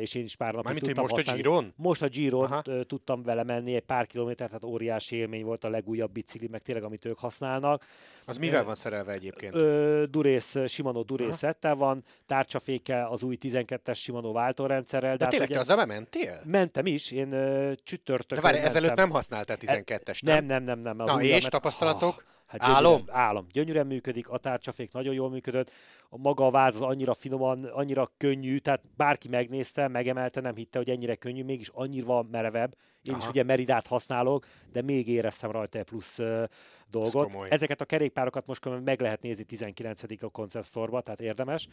[0.00, 1.40] és én is pár napig Mármint, tudtam most a használni.
[1.42, 1.72] Giron?
[1.76, 2.62] Most a Giron Aha.
[2.84, 6.84] tudtam vele menni egy pár kilométert, tehát óriási élmény volt a legújabb bicikli, meg tényleg
[6.84, 7.86] amit ők használnak.
[8.24, 9.54] Az mivel van szerelve egyébként?
[9.54, 15.16] Ö, Durész, Shimano Durész szettel van, tárcsaféke az új 12-es Shimano váltórendszerrel.
[15.16, 16.40] De hát tényleg ugye te az mentél?
[16.44, 20.62] Mentem is, én ö, csütörtökön De várj, ezelőtt nem használtál 12-es, Nem, nem?
[20.62, 21.08] nem, nem, nem.
[21.08, 22.24] az Na, és mert- tapasztalatok?
[22.48, 23.02] Hát Álom?
[23.06, 23.46] Álom.
[23.52, 25.72] Gyönyörűen működik, a tárcsafék nagyon jól működött,
[26.08, 30.78] a maga a váz az annyira finoman, annyira könnyű, tehát bárki megnézte, megemelte, nem hitte,
[30.78, 32.76] hogy ennyire könnyű, mégis annyira merevebb.
[33.02, 33.22] Én Aha.
[33.22, 36.44] is ugye Meridát használok, de még éreztem rajta egy plusz uh,
[36.90, 37.46] dolgot.
[37.48, 41.68] Ezeket a kerékpárokat most meg lehet nézni 19 a Concept Store-ba, tehát érdemes.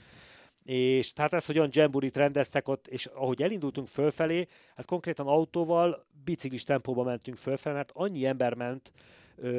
[0.63, 6.05] És tehát ez, hogy olyan jamburit rendeztek ott, és ahogy elindultunk fölfelé, hát konkrétan autóval,
[6.23, 8.91] biciklis tempóba mentünk fölfelé, mert annyi ember ment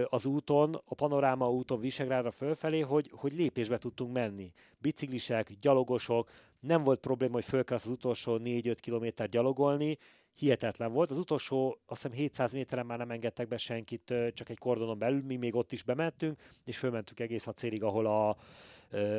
[0.08, 4.52] az úton, a panoráma úton Visegrádra fölfelé, hogy, hogy lépésbe tudtunk menni.
[4.78, 9.98] Biciklisek, gyalogosok, nem volt probléma, hogy föl kell az utolsó 4-5 kilométer gyalogolni,
[10.34, 11.10] hihetetlen volt.
[11.10, 15.22] Az utolsó, azt hiszem 700 méteren már nem engedtek be senkit, csak egy kordonon belül,
[15.22, 18.28] mi még ott is bementünk, és fölmentünk egész a célig, ahol a,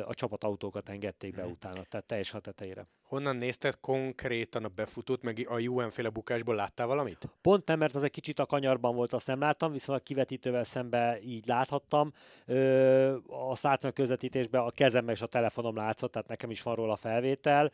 [0.06, 1.50] a csapatautókat engedték be Mhm.
[1.52, 2.86] utána, tehát teljesen a tetejére.
[3.08, 7.28] Honnan nézted konkrétan a befutót, meg a UN féle bukásból láttál valamit?
[7.42, 10.64] Pont nem, mert az egy kicsit a kanyarban volt, azt nem láttam, viszont a kivetítővel
[10.64, 12.12] szembe így láthattam.
[12.46, 16.74] Ö, azt láttam a közvetítésben, a kezemben és a telefonom látszott, tehát nekem is van
[16.74, 17.70] róla felvétel.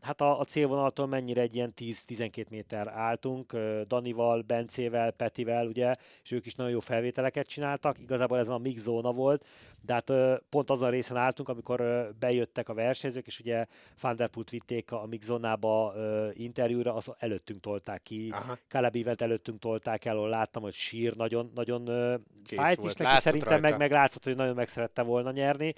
[0.00, 6.30] Hát a, a célvonaltól mennyire egy ilyen 10-12 méter álltunk, Danival, Bencével, Petivel, ugye, és
[6.30, 7.98] ők is nagyon jó felvételeket csináltak.
[7.98, 9.44] Igazából ez a mix zóna volt,
[9.80, 13.66] de hát ö, pont azon a részen álltunk, amikor ö, bejöttek a versenyzők, és ugye
[14.00, 18.32] Van der Poelt vitték a mix zónába ö, interjúra, az előttünk tolták ki.
[18.68, 22.14] Event előttünk tolták el, ahol láttam, hogy sír nagyon, nagyon ö,
[22.44, 23.68] fájt is neki, szerintem rajta.
[23.68, 25.74] meg, meg látszott, hogy nagyon meg szerette volna nyerni.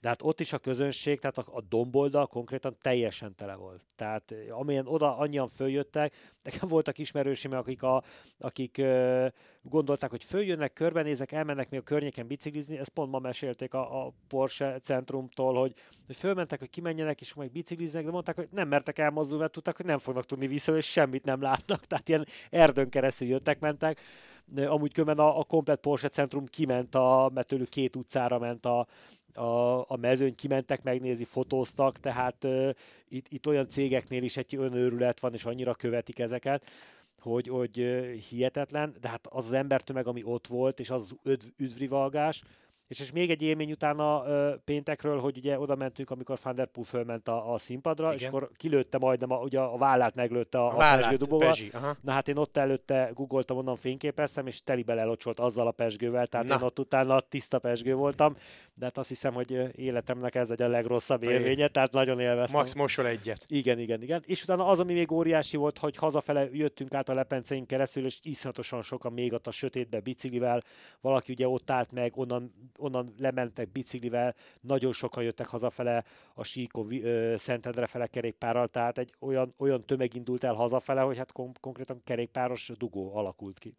[0.00, 3.84] De hát ott is a közönség, tehát a, a domboldal konkrétan teljesen tele volt.
[3.96, 8.02] Tehát ö, amilyen oda annyian följöttek, nekem voltak ismerőseim, akik, a,
[8.38, 9.26] akik ö,
[9.62, 14.12] gondolták, hogy följönnek, körbenézek, elmennek még a környéken biciklizni, ezt pont ma mesélték a, a
[14.28, 15.74] Porsche centrumtól, hogy,
[16.06, 19.76] hogy fölmentek, hogy kimenjenek, és majd bicikliznek, de mondták, hogy nem mertek elmozdulni, mert tudták,
[19.76, 21.86] hogy nem fognak tudni vissza, és semmit nem látnak.
[21.86, 24.00] Tehát ilyen erdőn keresztül jöttek, mentek.
[24.56, 28.86] Amúgy különben a, a komplet Porsche centrum kiment, a, mert tőlük két utcára ment a,
[29.34, 32.70] a, a mezőny, kimentek megnézni, fotóztak, tehát uh,
[33.08, 36.66] itt, itt olyan cégeknél is egy önőrület van, és annyira követik ezeket,
[37.20, 37.74] hogy, hogy
[38.28, 42.42] hihetetlen, de hát az az embertömeg, ami ott volt, és az üdv, üdvrivalgás,
[42.90, 46.66] és, és még egy élmény utána ö, péntekről, hogy ugye oda mentünk, amikor Van der
[46.66, 48.32] Poel fölment a, a színpadra, és Igen.
[48.32, 51.48] akkor kilőtte majdnem, a, ugye a vállát meglőtte a, A a, a vállát, pesgődobóval.
[51.48, 51.96] Pezsi, aha.
[52.00, 56.46] Na hát én ott előtte googoltam, onnan fényképeztem, és telibe lelocsolt azzal a pesgővel, tehát
[56.46, 56.54] Na.
[56.54, 58.36] én ott utána tiszta pesgő voltam,
[58.74, 62.58] de hát azt hiszem, hogy életemnek ez egy a legrosszabb élménye, tehát nagyon élveztem.
[62.58, 63.44] Max mosol egyet.
[63.46, 64.22] Igen, igen, igen.
[64.26, 68.18] És utána az, ami még óriási volt, hogy hazafele jöttünk át a lepenceink keresztül, és
[68.22, 70.62] iszonyatosan sokan még ott a sötétbe biciklivel,
[71.00, 76.88] valaki ugye ott állt meg, onnan, onnan lementek biciklivel, nagyon sokan jöttek hazafele a síkon
[77.36, 82.00] Szentendre fele kerékpárral, tehát egy olyan, olyan tömeg indult el hazafele, hogy hát kon- konkrétan
[82.04, 83.74] kerékpáros dugó alakult ki.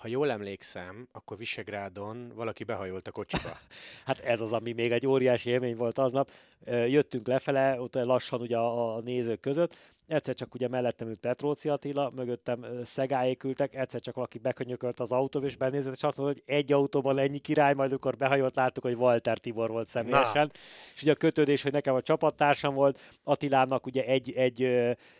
[0.00, 3.58] Ha jól emlékszem, akkor Visegrádon valaki behajolt a kocsiba.
[4.04, 6.30] Hát ez az, ami még egy óriási élmény volt aznap.
[6.66, 9.76] Jöttünk lefele, ott lassan ugye a, a nézők között,
[10.10, 15.12] egyszer csak ugye mellettem ült Petróci Attila, mögöttem Szegáék ültek, egyszer csak valaki bekönyökölt az
[15.12, 18.84] autóba, és benézett, és azt mondta, hogy egy autóban ennyi király, majd akkor behajolt, láttuk,
[18.84, 20.52] hogy Walter Tibor volt személyesen.
[20.94, 24.62] És ugye a kötődés, hogy nekem a csapattársam volt, Attilának ugye egy, egy,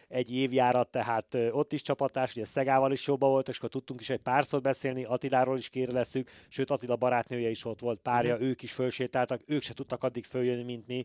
[0.09, 4.11] egy évjárat, tehát ott is csapattárs, ugye Szegával is jóba volt, és akkor tudtunk is
[4.11, 8.42] egy pár szót beszélni, Attiláról is kérdeztük, sőt Attila barátnője is ott volt, párja, Mhm.
[8.42, 11.05] ők is fölsétáltak, ők se tudtak addig följönni, mint mi,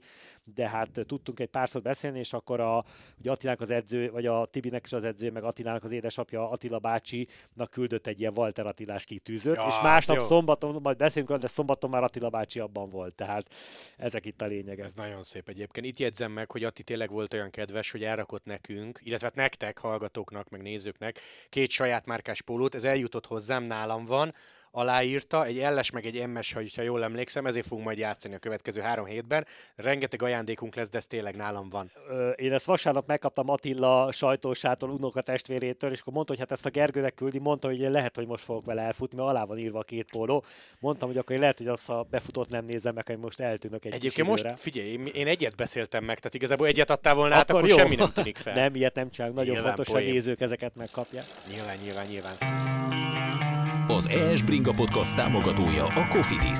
[0.55, 2.85] de hát tudtunk egy pár szót beszélni, és akkor a,
[3.19, 6.79] ugye Attilának az edző, vagy a Tibinek is az edző, meg Attilának az édesapja, Attila
[6.79, 10.25] bácsinak küldött egy ilyen Walter Attilás kitűzőt, Ja, és másnap jó.
[10.25, 13.53] szombaton, majd beszélünk róla, de szombaton már Attila bácsi abban volt, tehát
[13.97, 14.85] ezek itt a lényegek.
[14.85, 15.85] Ez nagyon szép egyébként.
[15.85, 19.77] Itt jegyzem meg, hogy Atti tényleg volt olyan kedves, hogy elrakott nekünk, illetve hát nektek,
[19.77, 22.75] hallgatóknak, meg nézőknek két saját márkás pólót.
[22.75, 24.33] Ez eljutott hozzám, nálam van,
[24.75, 28.81] aláírta, egy LS meg egy MS, ha jól emlékszem, ezért fogunk majd játszani a következő
[28.81, 29.45] három hétben.
[29.75, 31.91] Rengeteg ajándékunk lesz, de ez tényleg nálam van.
[32.09, 36.65] Ö, én ezt vasárnap megkaptam Attila sajtósától, unoka testvérétől, és akkor mondta, hogy hát ezt
[36.65, 39.57] a Gergőnek küldi, mondta, hogy én lehet, hogy most fogok vele elfutni, mert alá van
[39.57, 40.43] írva a két póló.
[40.79, 43.85] Mondtam, hogy akkor én lehet, hogy azt a befutót nem nézem meg, hogy most eltűnök
[43.85, 47.49] egy Egyébként most, figyelj, én- én egyet beszéltem meg, tehát igazából egyet adtál volna át,
[47.49, 47.77] Akkor akkor jó.
[47.77, 48.53] semmi nem tűnik fel.
[48.53, 49.37] Nem, ilyet nem csinálunk.
[49.37, 50.13] Nagyon Nyilván fontos, hogy poén.
[50.13, 51.23] nézők ezeket megkapják.
[51.51, 53.44] Nyilván, nyilván, nyilván.
[53.87, 56.59] Az ES Bringa Podcast támogatója a Cofidis.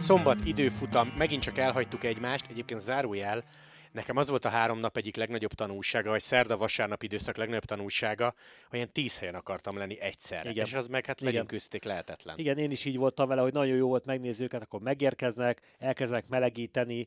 [0.00, 3.44] Szombat időfutam, megint csak elhagytuk egymást, egyébként zárójel,
[3.92, 8.34] Nekem az volt a három nap egyik legnagyobb tanulsága, vagy szerda-vasárnap időszak legnagyobb tanulsága,
[8.68, 10.50] hogy ilyen tíz helyen akartam lenni egyszerre.
[10.50, 10.64] Igen.
[10.64, 12.38] És az meg hát legyünk közték lehetetlen.
[12.38, 16.28] Igen, én is így voltam vele, hogy nagyon jó volt megnézni őket, akkor megérkeznek, elkezdenek
[16.28, 17.06] melegíteni,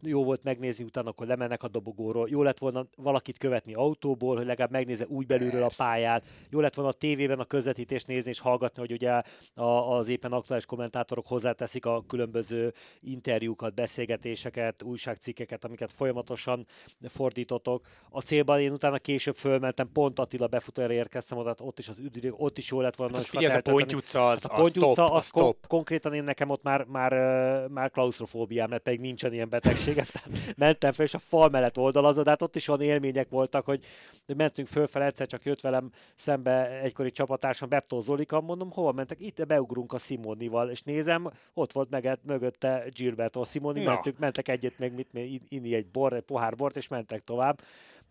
[0.00, 2.28] jó volt megnézni, utána akkor lemennek a dobogóról.
[2.30, 6.24] Jó lett volna valakit követni autóból, hogy legalább megnézze úgy belülről a pályát.
[6.50, 9.22] Jó lett volna a tévében a közvetítést nézni és hallgatni, hogy ugye
[9.88, 16.66] az éppen aktuális kommentátorok hozzáteszik a különböző interjúkat, beszélgetéseket, újságcikkeket, amiket folyamatosan
[17.08, 17.86] fordítotok.
[18.10, 22.34] A célban én utána később fölmentem, pont Attila befutójára érkeztem oda, ott is az üdülő,
[22.36, 23.16] ott is jó lett volna.
[23.16, 26.24] Hát figyelj, ez a Ponty utca, az, hát a, Ponty utca, az, az konkrétan én
[26.24, 27.12] nekem ott már, már,
[27.68, 31.78] már klaustrofóbiám lett, pedig nincs nincsen ilyen betegségem, tehát mentem fel, és a fal mellett
[31.78, 33.84] oldalazod, hát ott is olyan élmények voltak, hogy
[34.26, 39.20] mentünk fölfel, egyszer csak jött velem szembe egykori csapatársam, Bertó Zolika, mondom, hova mentek?
[39.20, 44.78] Itt beugrunk a Simonival, és nézem, ott volt meg, mögötte Gilberto Simoni, mentünk, mentek egyet
[44.78, 45.08] meg mit,
[45.48, 47.60] inni egy bor, egy pohár bort, és mentek tovább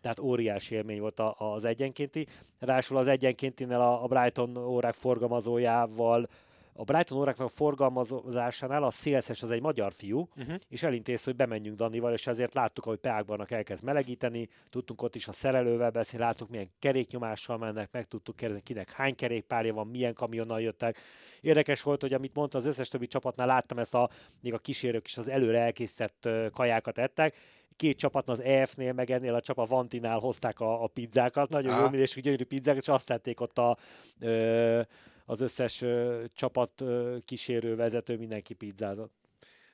[0.02, 2.28] tehát óriási élmény volt az egyenkénti.
[2.60, 6.28] Ráadásul az egyenkéntinél a Brighton órák forgalmazójával
[6.78, 10.56] a Brighton óráknak a forgalmazásánál a Szélszes az egy magyar fiú, uh-huh.
[10.70, 15.28] és elintézte, hogy bemenjünk Danival, és ezért láttuk, hogy Peákban elkezd melegíteni, tudtunk ott is
[15.28, 20.14] a szerelővel beszélni, láttuk, milyen keréknyomással mennek, meg tudtuk kérdezni, kinek hány kerékpárja van, milyen
[20.14, 20.98] kamionnal jöttek.
[21.42, 24.10] Érdekes volt, hogy amit mondta az összes többi csapatnál, láttam ezt a,
[24.42, 27.36] még a kísérők is az előre elkészített kajákat ettek,
[27.76, 31.90] két csapatnál, az EF-nél, meg ennél a csapat Vantinál hozták a, a pizzákat, nagyon jó
[31.90, 33.78] minőségű gyönyörű pizzák, és azt tették ott a
[34.20, 34.82] ö,
[35.30, 39.14] az összes ö, csapat ö, kísérő, vezető, mindenki pizzázott.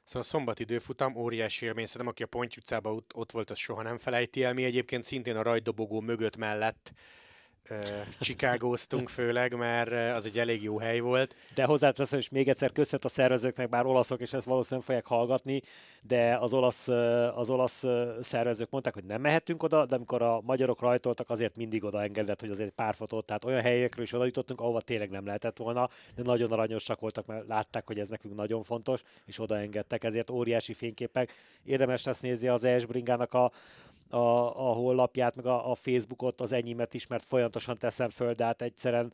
[0.03, 3.57] Szóval a szombat időfutam, óriási élmény, szerintem aki a Ponty utcában ott, ott volt, az
[3.57, 4.53] soha nem felejti el.
[4.53, 6.93] Mi egyébként szintén a rajdobogó mögött mellett
[8.19, 11.35] Csikágóztunk főleg, mert az egy elég jó hely volt.
[11.55, 15.61] De hozzáteszem, és még egyszer köszönet a szervezőknek, bár olaszok, és ezt valószínűleg fogják hallgatni,
[16.01, 16.87] de az olasz,
[17.35, 17.83] az olasz
[18.21, 22.39] szervezők mondták, hogy nem mehetünk oda, de amikor a magyarok rajtoltak, azért mindig oda engedett,
[22.39, 25.89] hogy azért pár fotót, tehát olyan helyekről is oda jutottunk, ahova tényleg nem lehetett volna,
[26.15, 30.29] de nagyon aranyosak voltak, mert látták, hogy ez nekünk nagyon fontos, és oda engedtek, ezért
[30.29, 31.33] óriási fényképek.
[31.63, 33.51] Érdemes lesz nézni az Esbringának a,
[34.13, 38.45] a, a honlapját, meg a, a Facebookot, az enyémet is, mert folyamatosan teszem föl, de
[38.45, 39.13] hát egyszerűen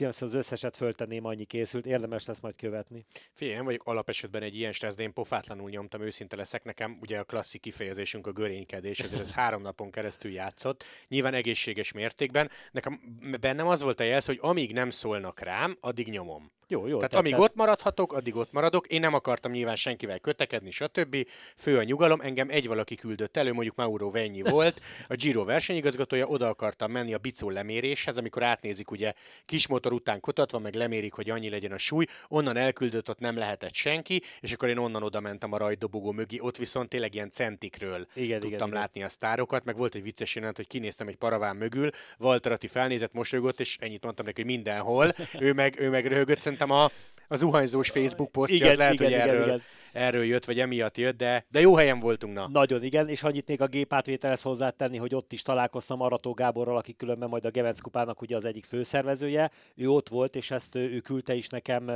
[0.00, 3.04] az összeset föltenném, annyi készült, érdemes lesz majd követni.
[3.32, 6.64] Figyelj, én vagyok alapesetben egy ilyen stressz, de én pofátlanul nyomtam, őszinte leszek.
[6.64, 11.92] Nekem ugye a klasszik kifejezésünk a görénykedés, ezért ez három napon keresztül játszott, nyilván egészséges
[11.92, 12.50] mértékben.
[12.72, 16.50] Nekem bennem az volt a jelz, hogy amíg nem szólnak rám, addig nyomom.
[16.72, 16.96] Jó, jó.
[16.96, 18.86] Tehát amíg ott maradhatok, addig ott maradok.
[18.86, 21.16] Én nem akartam nyilván senkivel kötekedni, stb.
[21.56, 26.26] Fő a nyugalom, engem egy valaki küldött elő, mondjuk Mauro Venyi volt, a Giro versenyigazgatója,
[26.26, 29.12] oda akartam menni a bicó leméréshez, amikor átnézik ugye
[29.44, 33.36] kis motor után kutatva, meg lemérik, hogy annyi legyen a súly, onnan elküldött, ott nem
[33.36, 37.30] lehetett senki, és akkor én onnan oda mentem a rajdobogó mögé, ott viszont tényleg ilyen
[37.30, 39.08] centikről igen, tudtam igen, látni igen.
[39.08, 43.12] a sztárokat, meg volt egy vicces jelenet, hogy kinéztem egy paraván mögül, Walter Atti felnézett,
[43.12, 46.90] mosolygott, és ennyit mondtam neki, hogy mindenhol, ő meg, ő meg röhögött, szerintem a,
[47.28, 49.62] a zuhanyzós Facebook posztja, igen, az lehet, igen, hogy igen, erről, igen.
[49.92, 52.48] Erről jött, vagy emiatt jött, de, de jó helyen voltunk, na.
[52.48, 56.96] Nagyon, igen, és annyit még a gépátvételhez hozzátenni, hogy ott is találkoztam Arató Gáborral, aki
[56.96, 59.50] különben majd a Gevenc kupának ugye az egyik főszervezője.
[59.74, 61.90] Ő ott volt, és ezt ő küldte is nekem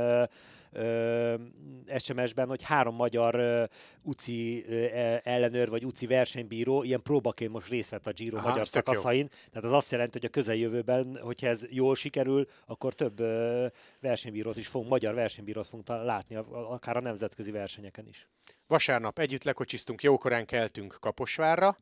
[1.97, 3.63] SMS-ben, hogy három magyar ö,
[4.01, 8.49] UCI ö, e, ellenőr vagy UCI versenybíró ilyen próbaként most részt vett a Giro Aha,
[8.49, 9.29] magyar szakaszain.
[9.51, 13.65] Tehát az azt jelenti, hogy a közeljövőben, hogyha ez jól sikerül, akkor több ö,
[13.99, 17.51] versenybírót is fogunk, magyar versenybírót fogunk látni, akár a nemzetközi
[17.87, 18.27] versenyeken is.
[18.67, 21.75] Vasárnap együtt lekocsisztunk, jókorán keltünk Kaposvárra,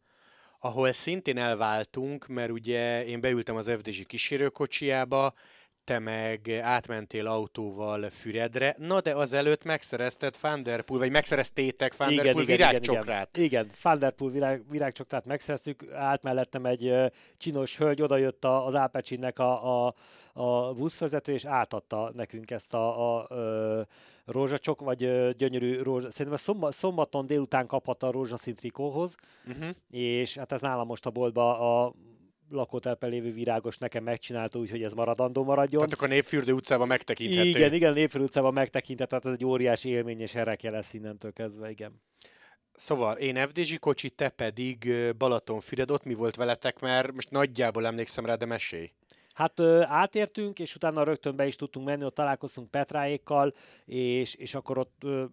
[0.59, 5.33] ahol szintén elváltunk, mert ugye én beültem az FDZ kísérőkocsiába,
[5.85, 13.37] te meg átmentél autóval Füredre, na de azelőtt megszerezted Fanderpool, vagy megszereztétek Fanderpool igen, virágcsokrát.
[13.37, 13.75] Igen, igen, igen.
[13.75, 17.05] Fanderpool virág, virágcsokrát megszereztük, át mellettem egy uh,
[17.37, 19.95] csinos hölgy, odajött az Ápecsinnek a, a,
[20.33, 23.27] a buszvezető, és átadta nekünk ezt a, a,
[23.79, 23.87] a
[24.25, 24.97] rózsacsok, vagy
[25.37, 26.11] gyönyörű rózsa.
[26.11, 29.15] Szerintem szomba, szombaton délután kaphatta a rózsaszín trikóhoz,
[29.47, 29.69] uh-huh.
[29.91, 31.93] és hát ez nálam most a boltba a
[32.49, 35.81] lakótelepen lévő virágos nekem megcsinálta úgy, hogy ez maradandó maradjon.
[35.81, 37.49] Tehát akkor a Népfürdő utcában megtekinthető.
[37.49, 41.69] Igen, igen, Népfürdő utcában megtekinthető, tehát ez egy óriási élmény és erekje lesz innentől kezdve,
[41.69, 42.01] igen.
[42.73, 48.25] Szóval én FDZ kocsi, te pedig Balatonfüred, ott mi volt veletek, mert most nagyjából emlékszem
[48.25, 48.91] rá, de mesélj.
[49.33, 53.53] Hát ö, átértünk, és utána rögtön be is tudtunk menni, ott találkoztunk Petráékkal,
[53.85, 55.23] és, és akkor ott ö,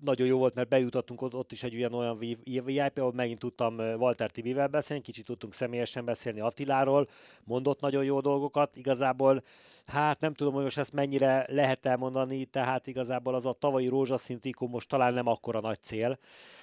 [0.00, 3.78] nagyon jó volt, mert bejutottunk ott, ott is egy olyan, olyan VIP, ahol megint tudtam
[3.78, 7.08] Walter Tibivel beszélni, kicsit tudtunk személyesen beszélni Attiláról,
[7.44, 9.42] mondott nagyon jó dolgokat, igazából
[9.86, 14.40] hát nem tudom, hogy most ezt mennyire lehet elmondani, tehát igazából az a tavalyi rózsaszín
[14.40, 16.18] trikó most talán nem akkora nagy cél.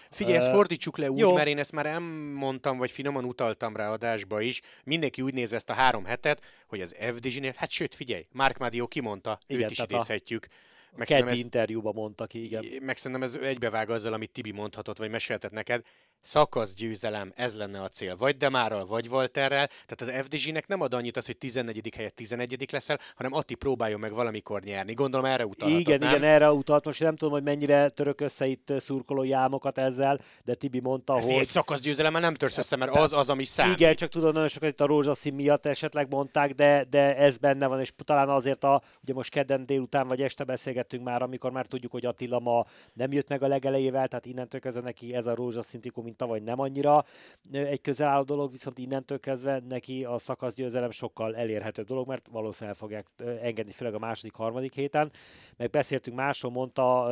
[0.09, 1.33] Figyelj, ezt fordítsuk le úgy, Jó.
[1.33, 4.61] mert én ezt már elmondtam, vagy finoman utaltam rá adásba is.
[4.83, 8.87] Mindenki úgy néz ezt a három hetet, hogy az FDG-nél, hát sőt, figyelj, Mark Madio
[8.87, 10.47] kimondta, Igen, őt is idézhetjük.
[10.49, 10.53] A
[10.97, 12.65] meg keddi ez, interjúban mondta ki, igen.
[12.81, 15.83] Meg szerintem ez egybevág azzal, amit Tibi mondhatott, vagy meséltet neked.
[16.21, 18.15] Szakasz győzelem, ez lenne a cél.
[18.15, 19.69] Vagy Demárral, vagy Walterrel.
[19.85, 21.93] Tehát az FDG-nek nem ad annyit az, hogy 14.
[21.95, 22.71] helyett 11.
[22.71, 24.93] leszel, hanem Atti próbáljon meg valamikor nyerni.
[24.93, 26.09] Gondolom erre utalhatott, Igen, nem?
[26.09, 26.85] igen, erre utalt.
[26.85, 31.31] Most nem tudom, hogy mennyire török össze itt szurkolói álmokat ezzel, de Tibi mondta, hogy...
[31.31, 33.79] Egy szakasz győzelemmel nem törsz össze, mert az az, ami számít.
[33.79, 37.67] Igen, csak tudom, nagyon sokan itt a rózsaszín miatt esetleg mondták, de, de ez benne
[37.67, 41.65] van, és talán azért a, ugye most kedden délután vagy este beszélgettünk már, amikor már
[41.65, 45.35] tudjuk, hogy Attila ma nem jött meg a legelejével, tehát innentől kezdve neki ez a
[45.35, 47.05] rózsaszín trikó, mint tavaly nem annyira
[47.51, 53.07] egy közelálló dolog, viszont innentől kezdve neki a szakaszgyőzelem sokkal elérhetőbb dolog, mert valószínűleg fogják
[53.41, 55.11] engedni, főleg a második, harmadik héten.
[55.57, 57.03] Meg beszéltünk másról, mondta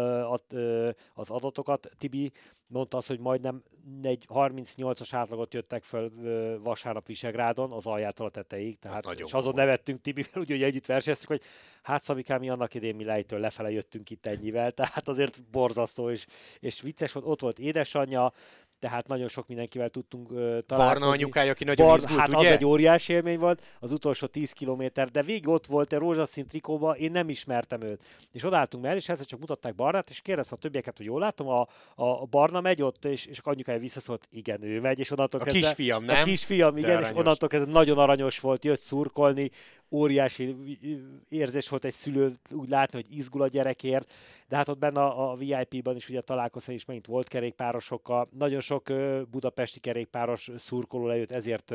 [1.13, 2.31] az adatokat, Tibi
[2.67, 3.63] mondta azt, hogy majdnem
[4.01, 6.11] egy 38-as átlagot jöttek föl
[6.59, 11.27] vasárnap Visegrádon, az aljától a tetejéig, tehát, és azon nevettünk Tibivel, úgy, hogy együtt versenyeztük,
[11.27, 11.41] hogy
[11.83, 16.25] hát Szabikám, mi annak idén mi lejtől lefele jöttünk itt ennyivel, tehát azért borzasztó, és,
[16.59, 18.33] és vicces volt, ott volt édesanyja,
[18.79, 20.75] tehát nagyon sok mindenkivel tudtunk uh, találkozni.
[20.75, 22.37] Barna anyukája, aki nagyon Bar, izgult, Hát ugye?
[22.37, 26.47] az egy óriási élmény volt, az utolsó 10 kilométer, de végig ott volt egy rózsaszín
[26.47, 28.03] trikóba, én nem ismertem őt.
[28.31, 31.47] És odálltunk mellé, és egyszer csak mutatták Barnát, és kérdezte a többieket, hogy jól látom,
[31.47, 35.43] a, a Barna megy ott, és, és anyukája visszaszólt, igen, ő megy, és onnantól a
[35.43, 36.21] kezdve, kisfiam, nem?
[36.21, 39.49] A kisfiam, igen, és onnantól kezdve nagyon aranyos volt, jött szurkolni,
[39.89, 40.55] óriási
[41.29, 44.11] érzés volt egy szülő úgy látni, hogy izgul a gyerekért,
[44.47, 48.61] de hát ott benne a, a VIP-ban is ugye találkoztam, és megint volt kerékpárosokkal, nagyon
[48.65, 48.83] sok
[49.31, 51.73] budapesti kerékpáros szurkoló lejött ezért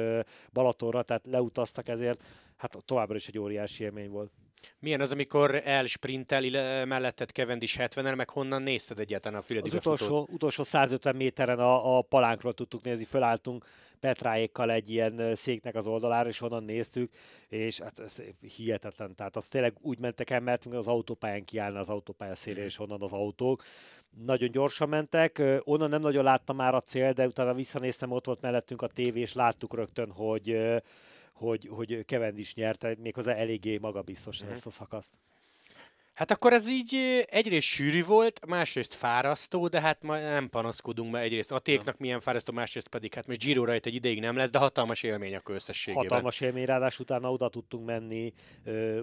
[0.52, 2.22] Balatonra, tehát leutaztak ezért,
[2.56, 4.30] hát továbbra is egy óriási élmény volt.
[4.78, 10.28] Milyen az, amikor elsprintel melletted Cavendish 70 meg honnan nézted egyáltalán a Füredi Az utolsó,
[10.30, 13.64] utolsó 150 méteren a, a palánkról tudtuk nézni, fölálltunk
[14.00, 17.12] Petráékkal egy ilyen széknek az oldalára, és onnan néztük,
[17.48, 18.22] és hát ez
[18.56, 19.14] hihetetlen.
[19.14, 23.02] Tehát az tényleg úgy mentek el, mert az autópályán kiállna az autópálya szélén, és onnan
[23.02, 23.64] az autók.
[24.24, 28.40] Nagyon gyorsan mentek, onnan nem nagyon láttam már a cél, de utána visszanéztem, ott volt
[28.40, 30.58] mellettünk a tévé, és láttuk rögtön, hogy
[31.40, 32.04] hogy, hogy
[32.36, 34.52] is nyerte, méghozzá eléggé magabiztosan mm.
[34.52, 35.18] ezt a szakaszt.
[36.20, 41.24] Hát akkor ez így egyrészt sűrű volt, másrészt fárasztó, de hát ma nem panaszkodunk, mert
[41.24, 44.50] egyrészt a téknak milyen fárasztó, másrészt pedig hát most Giro rajta egy ideig nem lesz,
[44.50, 46.08] de hatalmas élmény akkor összességében.
[46.08, 48.32] Hatalmas élmény, ráadásul utána oda tudtunk menni,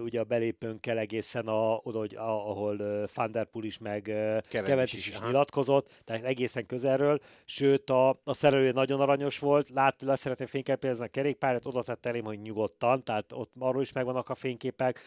[0.02, 2.76] ugye a belépőnkkel egészen a, oda, hogy, ahol
[3.14, 4.02] Van Der Poel is, meg
[4.48, 10.02] Kevet is, is nyilatkozott, tehát egészen közelről, sőt a, a szerelő nagyon aranyos volt, lát,
[10.02, 14.28] le szeretném fényképezni a kerékpárt, oda tett elém, hogy nyugodtan, tehát ott arról is megvannak
[14.28, 15.00] a fényképek,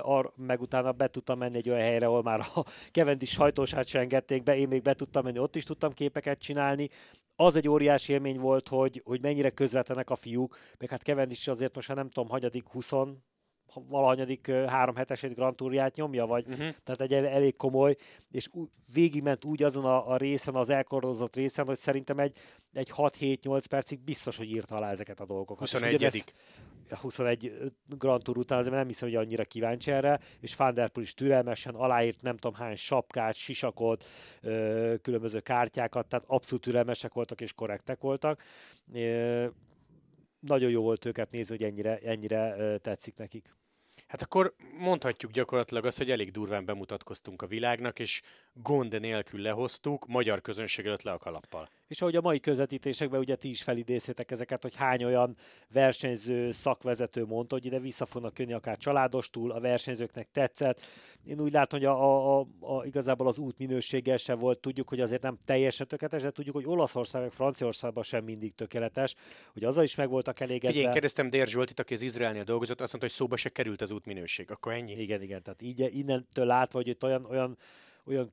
[0.00, 4.00] ar, meg utána be tudtam menni egy olyan helyre, ahol már a Cavendish sajtósát sem
[4.00, 6.88] engedték be, én még be tudtam menni, ott is tudtam képeket csinálni.
[7.36, 11.74] Az egy óriási élmény volt, hogy, hogy mennyire közvetlenek a fiúk, meg hát Cavendish azért
[11.74, 12.92] most nem tudom, hagyadik 20
[13.74, 16.68] valahanyadik három hetesedik Grand Tourját nyomja, vagy uh-huh.
[16.84, 17.96] tehát egy elég komoly,
[18.30, 18.48] és
[18.92, 22.36] végigment úgy azon a, a részen, az elkorozott részen, hogy szerintem egy,
[22.72, 25.58] egy 6-7-8 percig biztos, hogy írta alá ezeket a dolgokat.
[25.58, 26.24] 21
[26.90, 31.06] 21 Grand Tour után, azért nem hiszem, hogy annyira kíváncsi erre, és Van Der Poel
[31.06, 34.04] is türelmesen aláírt nem tudom hány sapkát, sisakot,
[35.02, 38.42] különböző kártyákat, tehát abszolút türelmesek voltak és korrektek voltak.
[40.40, 43.56] Nagyon jó volt őket nézni, hogy ennyire, ennyire tetszik nekik.
[44.06, 50.06] Hát akkor mondhatjuk gyakorlatilag azt, hogy elég durván bemutatkoztunk a világnak, és gond nélkül lehoztuk,
[50.06, 51.68] magyar közönség előtt le a kalappal.
[51.88, 55.36] És ahogy a mai közvetítésekben ugye ti is felidéztétek ezeket, hogy hány olyan
[55.72, 60.80] versenyző, szakvezető mondta, hogy ide vissza fognak jönni akár családostul, a versenyzőknek tetszett.
[61.24, 65.00] Én úgy látom, hogy a, a, a, igazából az út minősége sem volt, tudjuk, hogy
[65.00, 69.14] azért nem teljesen tökéletes, de tudjuk, hogy Olaszország, meg Franciaországban sem mindig tökéletes,
[69.52, 70.68] hogy azzal is meg voltak elégedve.
[70.68, 73.80] Figyelj, én kérdeztem Dér Zsoltit, aki az Izraelnél dolgozott, azt mondta, hogy szóba se került
[73.80, 74.50] az út minőség.
[74.50, 74.92] Akkor ennyi?
[74.92, 77.56] Igen, igen, tehát így, innentől látva, hogy itt olyan, olyan
[78.08, 78.32] olyan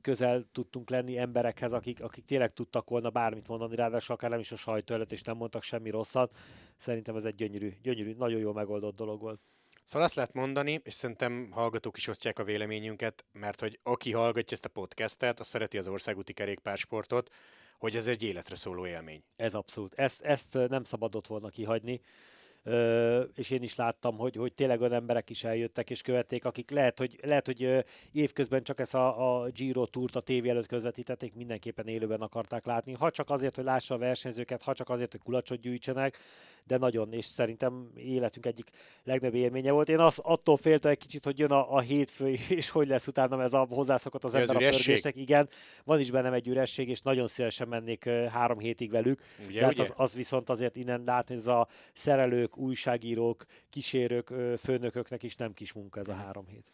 [0.00, 4.52] közel tudtunk lenni emberekhez, akik, akik tényleg tudtak volna bármit mondani, ráadásul akár nem is
[4.52, 6.36] a sajtó előtt, és nem mondtak semmi rosszat.
[6.76, 9.40] Szerintem ez egy gyönyörű, gyönyörű nagyon jól megoldott dolog volt.
[9.84, 14.56] Szóval azt lehet mondani, és szerintem hallgatók is osztják a véleményünket, mert hogy aki hallgatja
[14.56, 17.30] ezt a podcastet, az szereti az országúti kerékpársportot,
[17.78, 19.22] hogy ez egy életre szóló élmény.
[19.36, 19.94] Ez abszolút.
[19.94, 22.00] Ezt, ezt nem szabadott volna kihagyni
[23.34, 26.98] és én is láttam, hogy, hogy tényleg olyan emberek is eljöttek és követték, akik lehet,
[26.98, 31.86] hogy, lehet, hogy évközben csak ezt a, a Giro túrt a tévé előtt közvetítették, mindenképpen
[31.86, 35.60] élőben akarták látni, ha csak azért, hogy lássa a versenyzőket, ha csak azért, hogy kulacsot
[35.60, 36.18] gyűjtsenek,
[36.64, 38.70] de nagyon, és szerintem életünk egyik
[39.04, 39.88] legnagyobb élménye volt.
[39.88, 43.42] Én az, attól féltem egy kicsit, hogy jön a, a hétfő, és hogy lesz utána
[43.42, 45.16] ez a hozzászokott az ember a pörgésnek.
[45.16, 45.48] Igen,
[45.84, 49.20] van is bennem egy üresség, és nagyon szívesen mennék három hétig velük.
[49.46, 54.32] Ugye, de hát az, az, viszont azért innen látni, hogy ez a szerelők, újságírók, kísérők,
[54.58, 56.70] főnököknek is nem kis munka ez a három hét.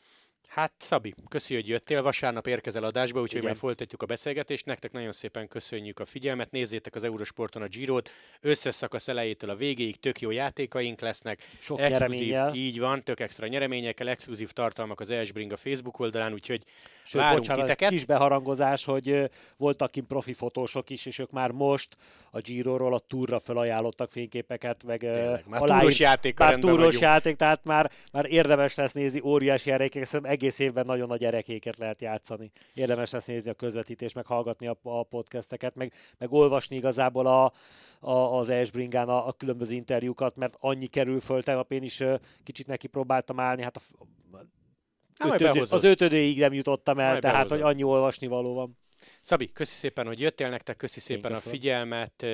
[0.49, 2.03] Hát Szabi, köszi, hogy jöttél.
[2.03, 3.51] Vasárnap érkezel adásba, úgyhogy Igen.
[3.51, 4.67] már folytatjuk a beszélgetést.
[4.67, 6.51] Nektek nagyon szépen köszönjük a figyelmet.
[6.51, 8.11] Nézzétek az Eurosporton a Girot.
[8.41, 11.49] Összeszakasz elejétől a végéig tök jó játékaink lesznek.
[11.61, 16.63] Sok exkluzív, Így van, tök extra nyereményekkel, exkluzív tartalmak az Esbring a Facebook oldalán, úgyhogy
[17.05, 17.91] Sőt, várunk bocsánat, titeket.
[17.91, 21.97] kis beharangozás, hogy voltak kint profi fotósok is, és ők már most
[22.31, 26.39] a Giroról a túra felajánlottak fényképeket, meg Tényleg, már túros játék.
[26.39, 31.24] Már túros játék, tehát már, már érdemes lesz nézni óriási játékek, egész évben nagyon nagy
[31.24, 32.51] erekéket lehet játszani.
[32.74, 37.53] Érdemes lesz nézni a közvetítést, meg hallgatni a, a podcasteket, meg, meg olvasni igazából a,
[38.01, 42.03] a, az Esbringán a, a különböző interjúkat, mert annyi kerül föl, tegnap én is
[42.43, 47.59] kicsit neki próbáltam állni, hát a, ötödő, az ötödőig nem jutottam el, majd tehát behozod.
[47.59, 48.78] hogy annyi olvasni való van.
[49.20, 52.26] Szabi, köszi szépen, hogy jöttél nektek, köszi szépen a figyelmet.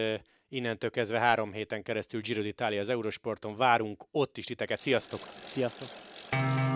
[0.48, 4.78] Innentől kezdve három héten keresztül Giro d'Italia az Eurosporton várunk, ott is titeket.
[4.78, 5.20] Sziasztok!
[5.20, 6.70] Sziasztok!